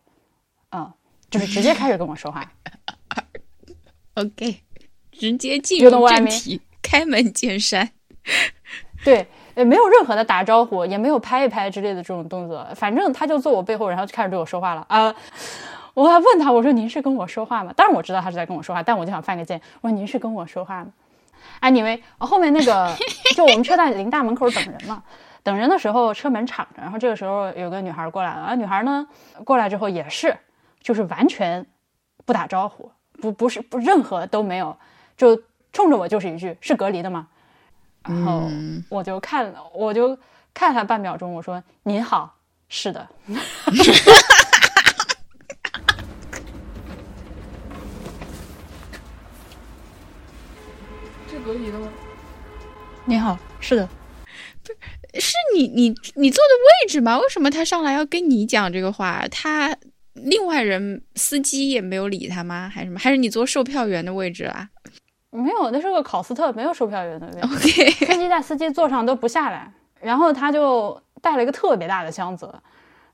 [1.31, 2.47] 就是直接开始跟我说话。
[4.15, 4.57] OK，
[5.11, 7.89] 直接进入正题，开门见山。
[9.03, 15.15] 对，也没有任何的打招呼，也没有拍一拍之类的这种动作，反正他就坐我背后，然后就开始对我说话了啊！
[15.93, 17.73] 我还问他，我说您是跟我说话吗？
[17.75, 20.91] 当然我知道他是在跟我说话，但我就想犯个贱，我说您是跟我说话吗？
[21.59, 22.95] 哎，你们后面那个，
[23.35, 25.01] 就我们车在林大门口等人嘛，
[25.41, 29.07] 等人的时候车门敞着，然后这个时候有个女孩过来了，啊，女孩呢
[29.43, 30.37] 过来之后也是，
[30.81, 31.65] 就是完全
[32.25, 34.77] 不打招呼，不不是不任何都没有，
[35.15, 35.41] 就
[35.71, 37.27] 冲着我就是一句是隔离的吗？
[38.03, 38.49] 然后
[38.89, 40.17] 我就看我就
[40.53, 42.35] 看他半秒钟，我说您好，
[42.67, 43.07] 是的。
[51.29, 51.87] 是隔离的吗？
[53.05, 53.87] 你好，是的，
[54.63, 54.73] 不
[55.13, 56.49] 是是你你你坐的
[56.83, 57.17] 位置吗？
[57.19, 59.25] 为什么他上来要跟你讲这个话？
[59.29, 59.75] 他
[60.13, 62.69] 另外人司机也没有理他吗？
[62.73, 62.99] 还是什么？
[62.99, 64.69] 还是你坐售票员的位置啊？
[65.29, 67.39] 没有，那是个考斯特，没有售票员的位置。
[67.41, 69.71] OK，司机在司机座上都不下来，
[70.01, 72.53] 然后他就带了一个特别大的箱子，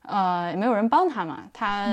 [0.02, 1.86] 呃，也没有人帮他嘛，他，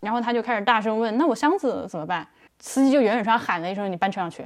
[0.00, 2.26] 然后他就开始大声问：“那我箱子怎么办？”
[2.58, 4.44] 司机就远远上喊了一声：“你搬车上去。”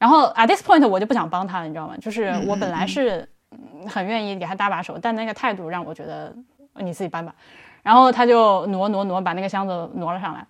[0.00, 1.94] 然后 at this point 我就不想帮他了，你知道吗？
[2.00, 3.28] 就是我本来是
[3.86, 6.34] 很愿意给他搭把手，但那个态度让我觉得
[6.76, 7.32] 你自己搬吧。
[7.82, 10.46] 然后他就挪挪挪把那个箱子挪了上来。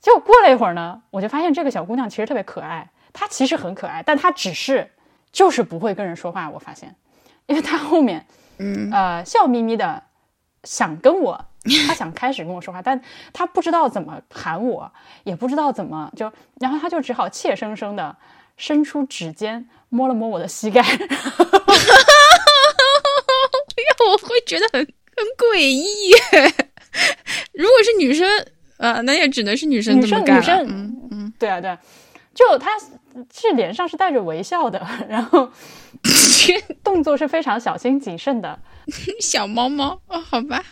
[0.00, 4.90] 结果过了一会儿呢，我就发现这个小姑娘其实特别可爱，她其实很可爱，但她只是
[5.32, 6.50] 就是不会跟人说话。
[6.50, 6.94] 我发现，
[7.46, 8.26] 因为她后面
[8.58, 10.02] 嗯呃笑眯眯的
[10.64, 11.42] 想跟我，
[11.86, 13.00] 她想开始跟我说话，但
[13.32, 14.92] 她不知道怎么喊我，
[15.22, 18.14] 也不知道怎么就，然后她就只好怯生生的
[18.58, 20.82] 伸出指尖摸了摸我的膝盖。
[20.82, 21.74] 哈哈哈哈哈
[24.06, 26.16] 我会觉得很很诡异耶。
[27.52, 28.28] 如果是女生，
[28.78, 30.42] 呃，那也只能是女生女这么干了。
[30.42, 31.78] 生女生嗯嗯，对啊对啊，
[32.34, 32.70] 就她
[33.32, 35.50] 是脸上是带着微笑的， 然后
[36.82, 38.58] 动作是非常小心谨慎的。
[39.20, 40.62] 小猫猫哦，好吧，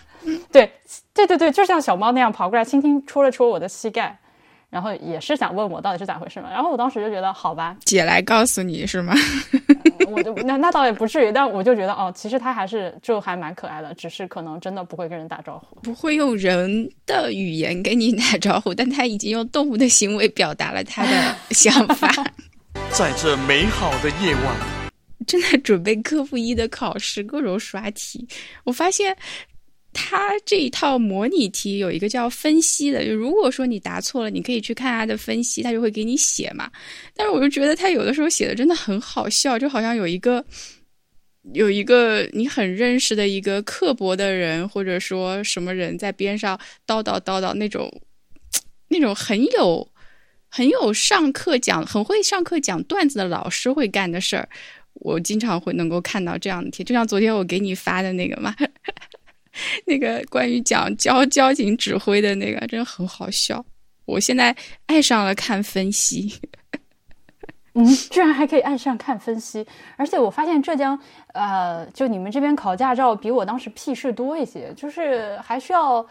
[0.50, 0.70] 对
[1.14, 4.18] 对对对，就像小猫那样跑过来，轻轻戳了戳我的膝盖，
[4.72, 6.50] 然后也是想问我到底是咋回事嘛。
[6.50, 9.14] 然后我当时就觉得好吧，姐来告诉你是吗？
[10.08, 15.78] 我就那那倒也不至于，但我就觉得哦，其实他还是就还蛮可爱的，只是可能真的不会跟人打招呼。
[15.82, 22.10] 不会用人的语言跟你打招呼，但他已经用动物的行为表达了他的想法。
[22.90, 24.56] 在这美好的夜晚，
[25.26, 28.26] 正在准备科目一的考试，各种刷题。
[28.64, 29.16] 我发现
[29.92, 36.70] 他这一套模拟题有一个叫分析的，就如果说你答错了，你可以去看他的分析，他就会给你写嘛。
[37.14, 40.44] 但是我就觉得他有的时候写的真的很好笑，就好像有一个
[41.52, 47.90] 有一个你很认识的一个刻薄的人，或者说什么人在边上叨叨叨叨那种
[48.88, 49.88] 那种很有。
[50.54, 54.46] 很有上课讲，很会上课讲段子的老师会干的事儿，
[54.92, 58.54] 我经常会能够看到这样的题，就像昨天我给你发的那个嘛，
[59.86, 63.64] 那个关于讲交交警指挥的那个，真的很好笑。
[64.04, 64.54] 我现在
[64.86, 66.40] 爱上了看分析，
[67.74, 69.64] 嗯，居然还可以爱上看分析，
[69.96, 70.98] 而且我发现浙江，
[71.34, 76.04] 呃，就你们这边考驾照比我当时屁事多一些，就是还需要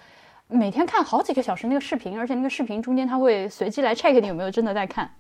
[0.48, 5.14] 每天看好几个小时那个视频，而且那个视频中间他会随机来 check 你有没有真的在看。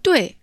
[0.00, 0.34] 对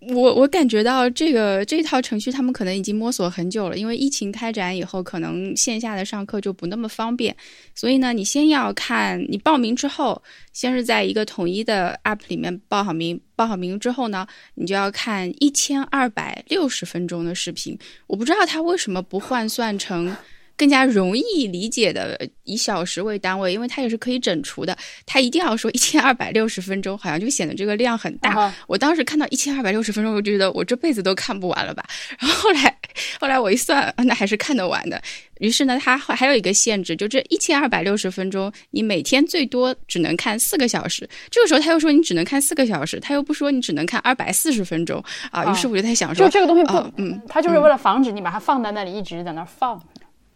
[0.00, 7.34] 我，我感觉到这个这套程序他们可能已经摸索很久了，因为疫情开展以后，可能线下的上课就不那么方便，
[7.74, 17.78] 所以呢，你先要看你报名之后，先是在一个统一的 app 里面报好名，报好名之后呢，你就要看一千二百六十分钟的视频。
[18.06, 20.14] 我不知道他为什么不换算成。
[20.56, 24.76] 更加容易理解的以小时为单位，因为它也是可以整除的。
[25.04, 28.30] 它一定要说 一千二百六十分钟，好像就显得这个量很大。
[28.30, 31.84] 啊我当时看到一千二百六十分钟，我就觉得我这辈子都看不完了吧。
[32.18, 32.78] 然后后来，
[33.20, 35.00] 后来我一算，啊那还是看得完的。
[35.40, 41.06] 于是呢，它还有一个限制，就这一千二百六十分钟，你每天最多只能看四个小时。
[41.30, 45.44] 这个时候他又说你只能看四个小时，他又不说你只能看二百四十分钟啊。
[45.44, 49.78] 于是我就在想说，就这个东西不，啊嗯，他就是为了防止你把它放在那里，一直在那儿放。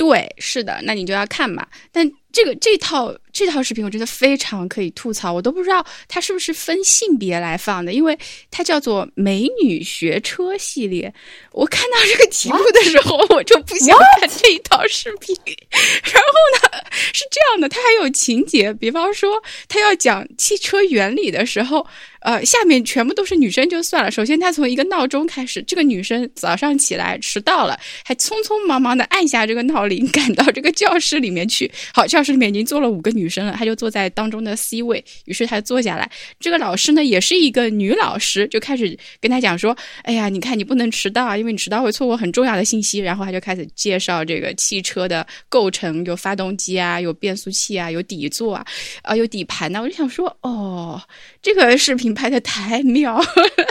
[0.00, 1.68] 对，是的，那你就要看吧。
[1.92, 8.18] 但这个这套这套视频，我真的非常可以吐槽，我都不知道它是不是分性别来放的，因为
[8.50, 11.12] 它叫做“美女学车”系列。
[11.52, 15.34] 我看到这个题目的时候，我就不想看这一套视频。
[15.70, 21.86] 然后呢，是这样的，它还有情节，比方说他要讲汽车原理的时候。
[22.22, 24.10] 呃，下面全部都是女生就算了。
[24.10, 31.72] 首先，她从一个闹钟开始，这个女生早上起来迟到了，还匆匆忙忙的按下这个闹铃，赶到这个教室里面去。
[31.94, 35.04] 好，教室里面已经坐了五个女生了，她就坐在当中的 C 位。
[35.24, 48.64] 于是她坐下来，这个老师呢也是一个女老师，就开始跟她讲说：“哎呀，你看你不能迟到啊，因为你迟到会错过很重要的信息。”然后她就开始介绍这个汽车的构成，有发动机啊，有变速器啊，有底座啊，
[49.02, 51.00] 啊，有底盘呢、我就想说，哦，
[51.42, 53.26] 这个视频拍的太妙了，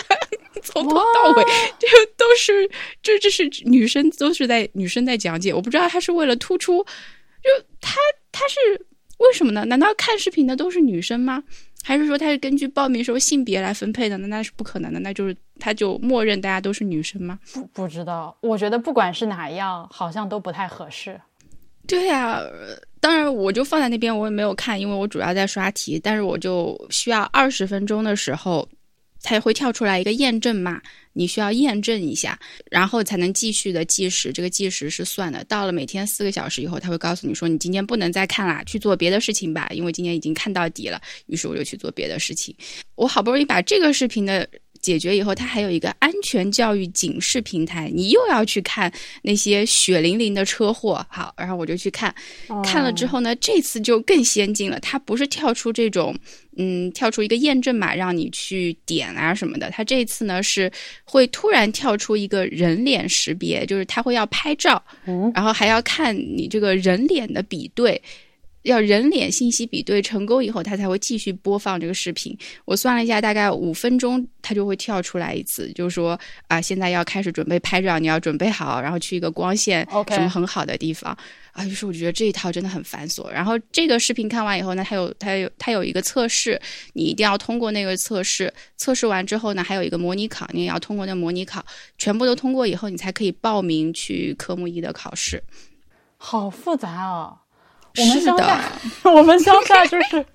[0.64, 1.44] 从头到尾
[1.80, 2.70] 就都是
[3.02, 6.84] 这这是女生都是在女生在讲解，我不知道她是为了突出，
[7.44, 7.50] 就
[7.82, 7.96] 她
[8.32, 8.86] 她是
[9.20, 9.64] 为什么呢？
[9.66, 11.44] 难道看视频的都是女生吗？
[11.84, 14.28] 还是说他是根据报名时候性别来分配的呢？
[14.28, 17.40] 那是不可能的，那就是他就默认大家都是女生吗？
[17.54, 21.20] 不不知道，我觉得不管是哪一样，好像都不太合适。
[21.88, 25.98] 对呀、呃当然我就放在那边，我也没有看，因为我主要在刷题。
[26.04, 28.68] 但是我就需要二十分钟的时候，
[29.22, 30.82] 它会跳出来一个验证码，
[31.14, 34.32] 你需要验证一下，然后才能继续的计时。
[34.32, 41.02] 这个计时是算的，到了每天四个小时以后，他会告诉你说，你今天不能再看啦，去做别的事情吧，因为今天已经看到底了。
[41.28, 42.56] 于是我就去做别的事情。
[42.96, 44.48] 我好不容易把这个视频的。
[44.82, 51.06] 解决以后，它还有一个安全教育警示平台，你又要去看那些血淋淋的车祸。
[51.10, 52.14] 好，然后我就去看，
[52.64, 56.16] 看了之后呢，这次就更先进了，它不是跳出这种，
[56.58, 60.72] 嗯，跳出一个验证码让你去点啊什么的，它这次呢是
[61.04, 68.02] 会突然跳出一个人脸识别，就是它会要拍照，嗯然后还要看你这个人脸的比对。
[68.64, 72.38] 要人脸信息比对成功以后，它才会继续播放这个视频。
[72.66, 81.18] 我算了一下，大概五分钟它就会跳出来一次，就是说啊，现在要开始准备拍照，你要准备好，然后去一个光线什么很好的地方。
[81.52, 83.30] 啊，于是我觉得这一套真的很繁琐。
[83.30, 86.60] 然后这个视频看完以后呢，它有它有它有一个测试，
[86.94, 88.54] 你一定要通过那个测试。
[88.78, 91.66] 测试完之后呢，还有一个模拟考，你也要通过那模拟考。
[91.98, 95.44] 全部都通过以后，你才可以报名去科目一的考试。
[96.18, 97.40] 好复杂哦。
[97.98, 98.62] 我们乡下，
[99.12, 100.26] 我们乡下就是，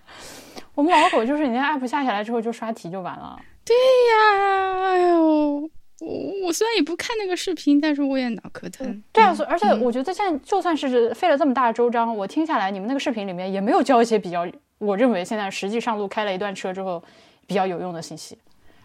[0.74, 3.38] 我们老狗就是你那 app 下下来之后就刷题就完了。
[3.64, 5.70] 对呀，哎呦，
[6.00, 9.02] 我我虽然也不看那个视频，但是我也脑壳疼。
[9.12, 14.46] 对啊，而且我觉得现在就算是费了这么大的周章，我听下来，你们那个视频里面也没有教一些比较，
[14.78, 17.02] 我认为现在实际上路开了一段车之后
[17.46, 18.36] 比较有用的信息。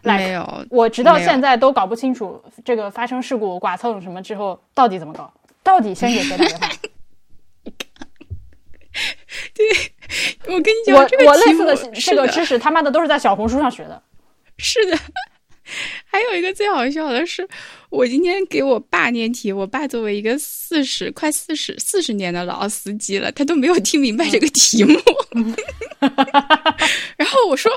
[0.02, 5.32] 来没有，我直到现在都搞不清楚这个发生事故、剐蹭什么之后到底怎么搞，
[5.64, 6.68] 到底先给谁打电话？
[10.54, 14.00] 我跟你讲，我我类似的这个知识他妈的都是在小红书上学的。
[14.58, 14.98] 是的。
[16.04, 17.46] 还有一个最好笑的是，
[17.90, 24.96] 我今天给我爸念题，我爸作为一个四十快四十四十年的老司机了，他都没有听明白这个题目。
[27.18, 27.68] 然后我说，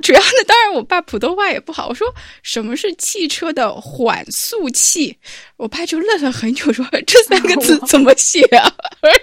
[0.00, 2.06] 主要呢，当然我爸普通话也不好，我说
[2.44, 5.18] 什么是汽车的缓速器，
[5.56, 8.72] 我爸就愣了很久，说这三个字怎么写啊？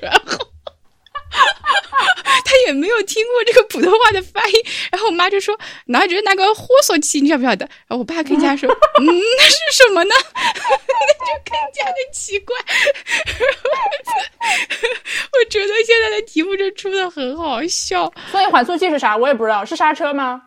[0.01, 0.50] 然后。
[2.45, 4.53] 他也没有听过这个普通话的发音，
[4.91, 5.57] 然后我妈就说
[5.87, 8.69] ：“哪觉得那个火索器，你晓不晓得？”然后我爸更加说
[8.99, 12.55] ：“嗯，那是什么呢？” 那就更加的奇怪。
[15.33, 18.11] 我觉得现在的题目就出的很好笑。
[18.31, 19.15] 所以缓速器是啥？
[19.15, 20.41] 我也不知道，是刹车吗？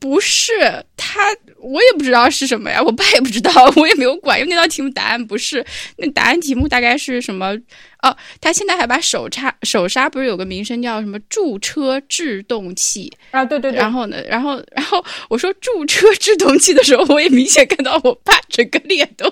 [0.00, 5.64] 不是他，我也不知道是什么呀， 我爸也不知道，我也没有管，因为那道题目答案不是，
[5.96, 7.56] 那答案题目大概是什么？
[8.00, 13.12] 哦，他现在还把手刹手刹不是有个名称叫什么驻车制动器？
[13.32, 19.28] 啊，对对对，然后呢，然后然后我说驻车制动器的时候，我也明显看到我爸整个脸都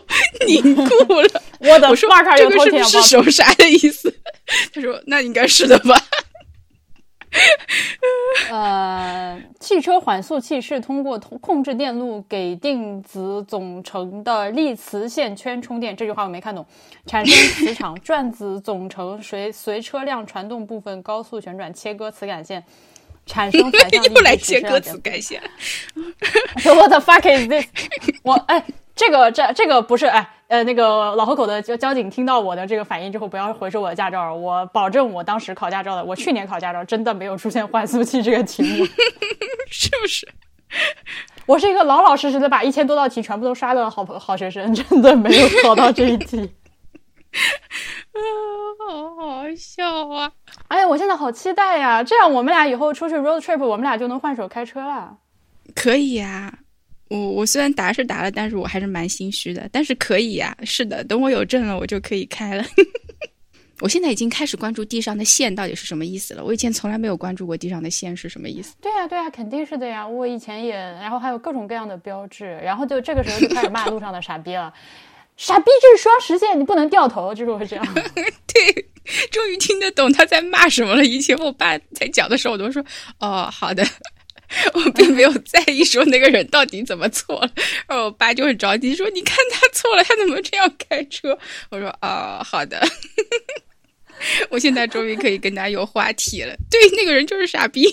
[0.49, 0.83] 凝固
[1.20, 1.43] 了。
[1.61, 4.12] 我的我说这个是不是手刹的意思？
[4.74, 5.95] 他说那应该是的吧。
[9.67, 15.97] 汽车缓速器是通过通控制电路给定子总成的励磁线圈充电。
[15.97, 16.64] 这句话我没看懂。
[17.05, 22.62] 产生磁场，转子总成随随车辆传动部分高速旋转，切割磁感线，
[23.27, 24.14] 产生反向 力。
[24.14, 25.41] 又来接歌词改写，
[26.64, 27.66] What the fuck is this？
[28.22, 28.64] 我哎，
[28.95, 34.35] 这个这这个不是哎呃那个老河口的交交警听到我的这个反应之后，不要回收我的驾照。
[34.35, 38.87] 我保证，我当时考驾照的，我去年考驾照真的没有出现换速器这个题目。
[39.70, 40.27] 是不是？
[41.47, 46.51] 我是一个老老实实的把一千多道题全部都刷的好朋好学生，真的没有考到这一题。
[48.12, 48.18] 啊，
[48.89, 50.32] 好好笑啊！
[50.68, 52.03] 哎呀，我现在好期待呀！
[52.03, 55.16] 这样我们俩以后出去 road trip，我们俩就能换手开车了。
[55.74, 56.59] 可以呀、
[57.09, 59.68] 我我虽然答是答了，但是我还是蛮心虚的。
[59.72, 62.64] 但是可以呀、是的，等我有证了，我就可以开了。
[63.80, 66.43] 我现在已经开始关注地上的线到底是什么意思了。
[66.43, 68.74] 我以前从来没有关注过地上的线是什么意思。
[68.80, 70.09] 对呀、对呀、肯定是的呀。
[70.09, 74.72] 我以前也，然后还有各种各样的标志，然后就这个时候就开始骂路上的傻逼了。
[75.37, 77.87] 傻逼，这是双实线，你不能掉头，就是我这样。
[77.95, 78.89] 对，
[79.30, 81.05] 终于听得懂他在骂什么了。
[81.05, 82.84] 以前我爸在讲的时候，我都说
[83.20, 83.87] 哦，好的。
[84.74, 87.51] 我并没有 在意说那个人到底怎么错了，
[87.89, 91.37] 然后我爸就很着急说：“你看他错了，他怎么这样开车？”
[91.68, 92.80] 我说：“啊、好的。”
[94.49, 96.55] 我现在终于可以跟他有话题了。
[96.70, 97.93] 对，那个人就是傻逼。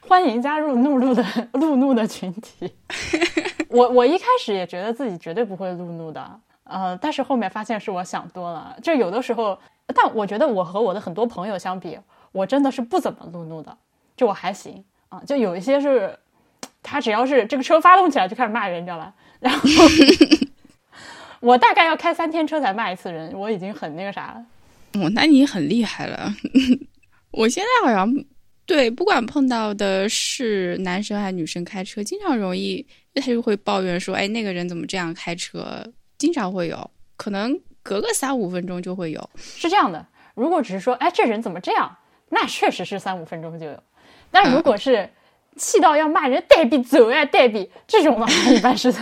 [0.00, 2.68] 欢迎加入怒怒的路怒的群体。
[3.76, 8.74] 我我一开始也觉得自己绝对不会路怒的，呃，但是后面发现是我想多了。
[8.82, 9.58] 就有的时候，
[9.94, 11.98] 但我觉得我和我的很多朋友相比，
[12.32, 13.76] 我真的是不怎么路怒的，
[14.16, 15.22] 就我还行啊。
[15.26, 16.18] 就有一些是，
[16.82, 19.12] 他只要是这个车发动起来就开始骂人，你知道吧？
[19.40, 19.68] 然后
[21.40, 24.46] 我大概要开三天车才骂一次人，我已经很那个啥了。
[25.02, 26.32] 哦，那你很厉害了。
[27.30, 28.10] 我现在好像
[28.66, 35.82] 对，不管碰到的是男生还是女生开车，经常容易他就会抱怨说：“哎，那个人怎么这样开车？”
[36.18, 39.30] 经常会有，可能隔个三五分钟就会有。
[39.36, 40.04] 是这样的，
[40.34, 41.96] 如果只是说，哎，这人怎么这样，
[42.30, 43.82] 那确实是三五分钟就有。
[44.30, 45.08] 但如果是
[45.56, 48.92] 气到要骂人代笔走呀代笔这种的话，一般是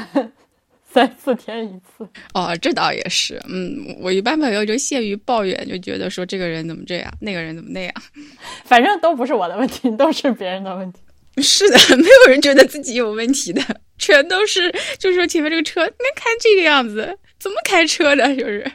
[0.94, 2.08] 三三四天一次。
[2.34, 7.92] 哦，这倒也是，嗯，我一般朋友就限于抱怨，就觉得说这个人怎么这样，那个人怎么那样。
[8.64, 11.00] 反正都不是我的问题，都是别人的问题。
[11.42, 13.60] 是的， 没有人觉得自己有问题的，
[13.98, 18.36] 全都是就是说前面这个车，你看这个样子，怎么开车的？
[18.36, 18.70] 就是。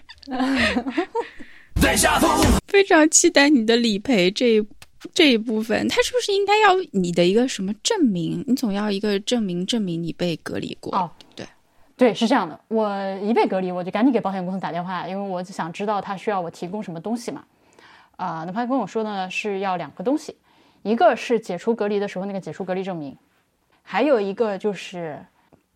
[2.67, 4.67] 非常期待你的理赔这一
[5.13, 8.43] 这一部分，他是不是应该要你的一个什么证明？
[8.45, 10.93] 你总要一个证明，证明你被隔离过。
[10.93, 11.09] 哦，
[11.99, 12.57] 对，是这样的。
[12.69, 12.89] 我
[13.21, 17.43] 一被隔离，我就赶紧给保险公司打电话，因为我就想知道他需要我提供什么东西嘛。
[18.15, 20.37] 啊、那他跟我说呢是要两个东西，
[20.81, 23.17] 一个是解除隔离的时候那个解除隔离证明，
[23.83, 25.19] 还有一个就是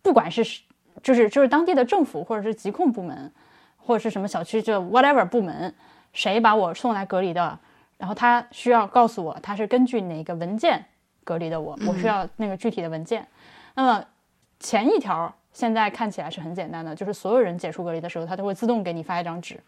[0.00, 0.62] 不管是
[1.02, 3.30] 就是就是当地的政府或者是疾控部门，
[3.76, 5.74] 或者是什么小区就 whatever 部门，
[6.14, 7.58] 谁把我送来隔离的，
[7.98, 10.82] 然后他需要告诉我他是根据哪个文件
[11.22, 13.26] 隔离的我，我需要那个具体的文件。
[13.74, 14.04] 那么
[14.58, 19.58] 前一条现在看起来是很简单的，就是所有人解除隔离的时候，他都会自动给你发一张纸，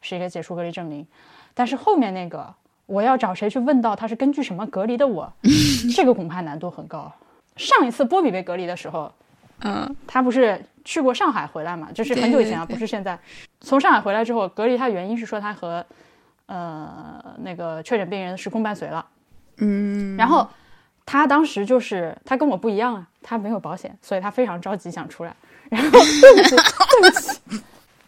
[0.00, 1.06] 是一个解除隔离证明。
[1.52, 2.54] 但是后面那个，
[2.86, 5.30] 我要找谁去问到他是根据什么隔离的我，
[5.94, 7.12] 这个恐怕难度很高。
[7.56, 9.12] 上一次波比被隔离的时候，
[9.60, 11.90] 嗯他不是去过上海回来嘛？
[11.92, 13.18] 就是很久以前啊，对对对不是现在。
[13.60, 15.84] 从上海回来之后，隔离他的原因是说他和
[16.46, 19.04] 呃那个确诊病人时空伴随了。
[19.58, 20.48] 嗯，然后
[21.06, 25.34] 他当时就是他跟我不一样啊，他没有保险，所以他非常着急想出来。
[25.70, 26.00] 然后对
[26.36, 27.40] 不起，对不起，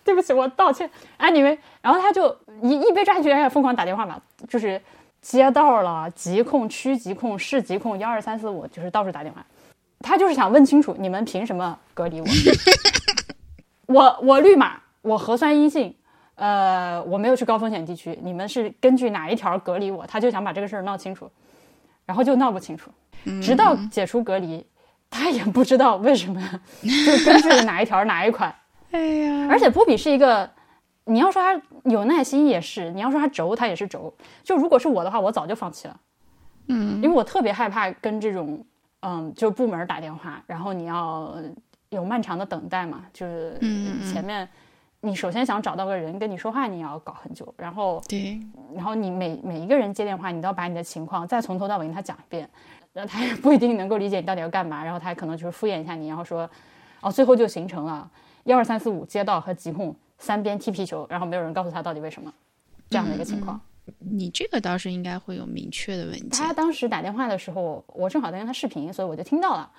[0.04, 0.88] 对不起，我道歉。
[1.16, 4.80] 哎，你们然后他就一一被抓进去，疯狂打电话嘛，就是
[5.20, 9.44] 街道了、疾控、区疾控、市疾控、幺二三四五，就是到处打电话。
[10.00, 12.26] 他就是想问清楚，你们凭什么隔离我？
[13.88, 15.94] 我我绿码，我核酸阴性，
[16.34, 20.06] 呃，我没有去高风险地区，你们是根据哪一条隔离我？
[20.06, 21.30] 他就想把这个事儿闹清楚，
[22.06, 22.90] 然后就闹不清楚，
[23.42, 24.64] 直到解除隔离，
[25.10, 26.40] 他也不知道为什么，
[26.80, 28.54] 就根据哪一条哪一款。
[28.92, 30.48] 哎呀，而且波比是一个，
[31.04, 34.14] 你要说他有耐心也是，你要说他轴他也是轴。
[34.44, 36.00] 就如果是我的话，我早就放弃了。
[36.68, 38.64] 嗯，因为我特别害怕跟这种，
[39.00, 41.36] 嗯，就部门打电话，然后你要
[41.90, 43.58] 有漫长的等待嘛，就是
[44.12, 44.48] 前面
[45.06, 48.40] 你首先想找到个人跟你说话，你要搞很久，然后对，
[48.74, 52.48] 然后你每每一个人接电话，你都要把你的情况再从头到尾跟他讲一遍，
[52.92, 56.50] 然后他也不一定能够理解你到底要干嘛，然后他可能就是敷衍一下你，然后说，
[57.00, 58.10] 哦，最后就形成了
[58.44, 62.32] 幺二三四五街道和疾控三边踢皮球，然后没有人告诉他到底为什么
[62.90, 63.60] 这样的一个情况。
[64.00, 66.52] 你这个倒是应该会有明确的问题他。
[66.52, 69.70] 当时打电话的时候，我正好在跟他视频，所以我就听到了。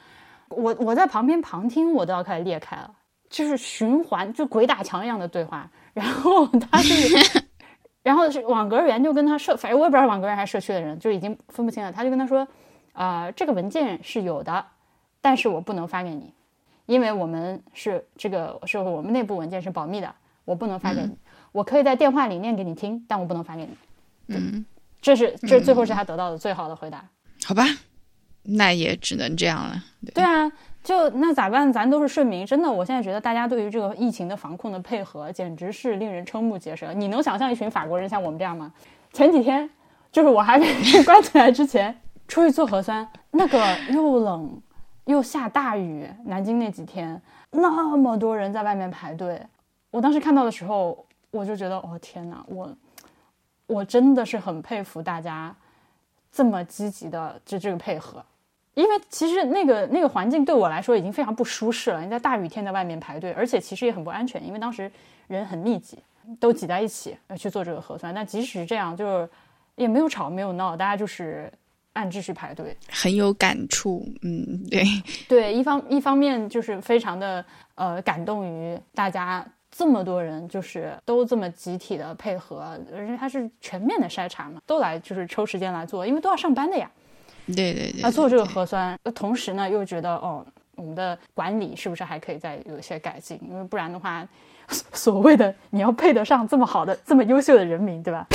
[0.49, 2.89] 我我在旁边旁听，我都要开始裂开了，
[3.30, 5.69] 就是循环，就鬼打墙一样的对话。
[5.93, 7.41] 然后他是，
[8.03, 11.91] 然后是网格员就跟他社，反正我也不知道网格员还是社区的人，就已经分不清了。
[11.91, 12.47] 他就跟他说，
[12.93, 14.65] 啊、这个文件是有的，
[15.21, 16.34] 但是我不能发给你，
[16.86, 20.13] 因为我们是这个是我们内部文件是保密的，
[20.45, 21.17] 我不能发给你。
[21.51, 23.78] 我可以在电话里念给你听，但我不能发给你。
[24.28, 24.65] 嗯，
[25.01, 27.03] 这是这最后是他得到的最好的回答。
[27.43, 27.63] 好吧，
[28.43, 29.84] 那也只能这样了。
[30.13, 30.51] 对啊，
[30.88, 31.73] 就那咋办？
[31.73, 36.93] 咱都是顺民，真的，我现在觉得大家对于这个疫情的防控的配合，简直是令人瞠目结舌。
[36.93, 38.71] 你能想象一群法国人像我们这样吗？
[39.11, 39.69] 前几天
[40.13, 41.93] 就是我还没被关起来之前，
[42.25, 44.61] 出去做核酸，那个又冷
[45.03, 47.21] 又下大雨，南京那几天
[47.51, 49.45] 那么多人在外面排队，
[49.91, 52.73] 我当时看到的时候，我就觉得，哦天哪，我
[53.67, 55.53] 我真的是很佩服大家
[56.31, 58.23] 这么积极的这这个配合。
[58.78, 61.99] 因为其实那个那个环境对我来说已经非常不舒适了。
[62.03, 64.89] 你在大雨天在外面排队，而且其实也很不安全，因为当时
[65.25, 65.97] 人很密集，
[66.39, 68.13] 都挤在一起呃去做这个核酸。
[68.13, 69.28] 但即使这样，就是
[69.78, 71.51] 也没有吵没有闹，大家就是
[71.93, 72.78] 按秩序排队。
[72.91, 74.84] 很有感触，嗯，对，
[75.28, 86.88] 对，一方一方面就是非常的呃感动于大家这么多人就是都这么集体的配合，而且它是全面的筛查嘛，都来就是抽时间来做，因为都要上班的呀。
[87.47, 90.45] 对对对，啊，做这个核酸，呃同时呢又觉得哦，
[90.75, 93.39] 我们的管理是不是还可以再有一些改进？
[93.49, 94.27] 因为不然的话，
[94.93, 98.27] 所谓的你要配得上这么好的、这么优秀的人民，对吧？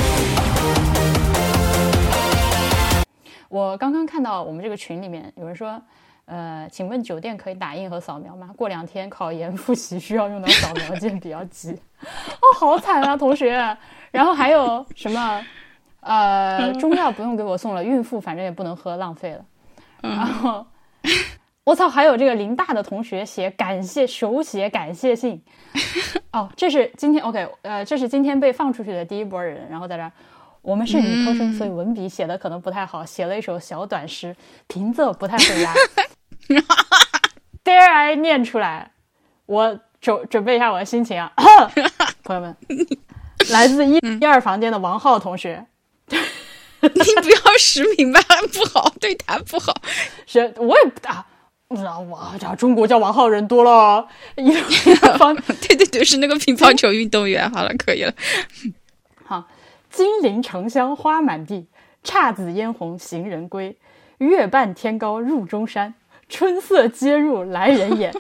[3.49, 5.81] 我刚刚看到我们这个群里面有人说，
[6.25, 8.49] 呃，请问酒店可以打印和扫描吗？
[8.57, 11.73] 过两天考研复习需要用到扫描件，比较急。
[12.01, 13.77] 哦，好惨啊，同学。
[14.11, 15.45] 然后还有什么？
[16.03, 19.45] 呃，中药不用给我送了，孕妇反正也不能喝，浪费了。
[20.01, 20.67] 然后，
[21.65, 25.41] 我操，还有这个林大的同学写感谢手写感谢信。
[26.33, 29.69] 哦，这是今天 OK，呃，这是今天被放出去的第一波人。
[29.71, 30.11] 然后在这儿，
[30.61, 34.35] 我们是理科生，所以文笔写的可能不太好，写了一首小短诗，
[34.67, 35.73] 平仄不太会押。
[37.63, 38.91] Dare I 念出来？
[39.47, 41.33] 我准准备一下我的心情啊，
[42.25, 42.57] 朋友们，
[43.53, 45.65] 来自一一二房间的王浩同学。
[46.95, 48.21] 你不要实名吧，
[48.53, 49.73] 不好，对他不好。
[50.27, 51.25] 是，我也不啊，
[51.69, 54.07] 不知道我这中国叫王浩人多了，
[55.19, 57.49] 方 对对对，是那个乒乓球运动员。
[57.51, 58.13] 好了，可以了。
[59.25, 59.49] 好，
[59.91, 61.69] 金陵城乡花满地，
[62.05, 63.77] 姹紫嫣红行人归。
[64.19, 65.95] 月半天高入中山，
[66.29, 68.13] 春色皆入来人眼。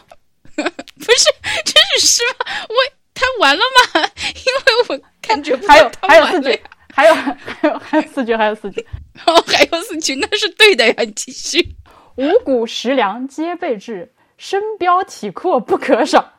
[0.55, 1.33] 不是，
[1.65, 2.47] 这是诗吗？
[2.69, 2.75] 我
[3.15, 4.01] 他完了吗？
[4.27, 6.61] 因为我感觉还有还有四句，
[6.95, 8.80] 还有 还有还有四句，还有四句。
[9.26, 10.95] 哦，还有四句，那是对的呀。
[10.99, 11.74] 你继续。
[12.16, 16.32] 五谷食粮皆备至，身膘体阔不可少。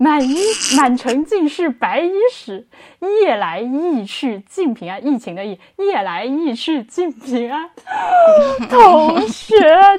[0.00, 0.36] 满衣
[0.76, 2.68] 满城尽是白衣使，
[3.00, 5.04] 夜来意去尽平安。
[5.04, 7.68] 疫情的疫，夜来意去尽平安。
[8.70, 9.56] 同学，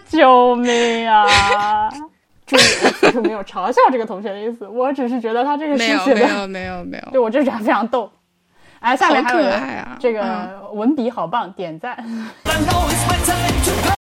[0.07, 1.89] 救命啊！
[2.47, 8.09] 注意，我其实没有嘲笑这个同学的意思，我只是觉得他这个没有没有没有没有，对我这觉得非常逗。
[8.79, 11.97] 哎，下面还有啊，这个文笔好棒，点赞。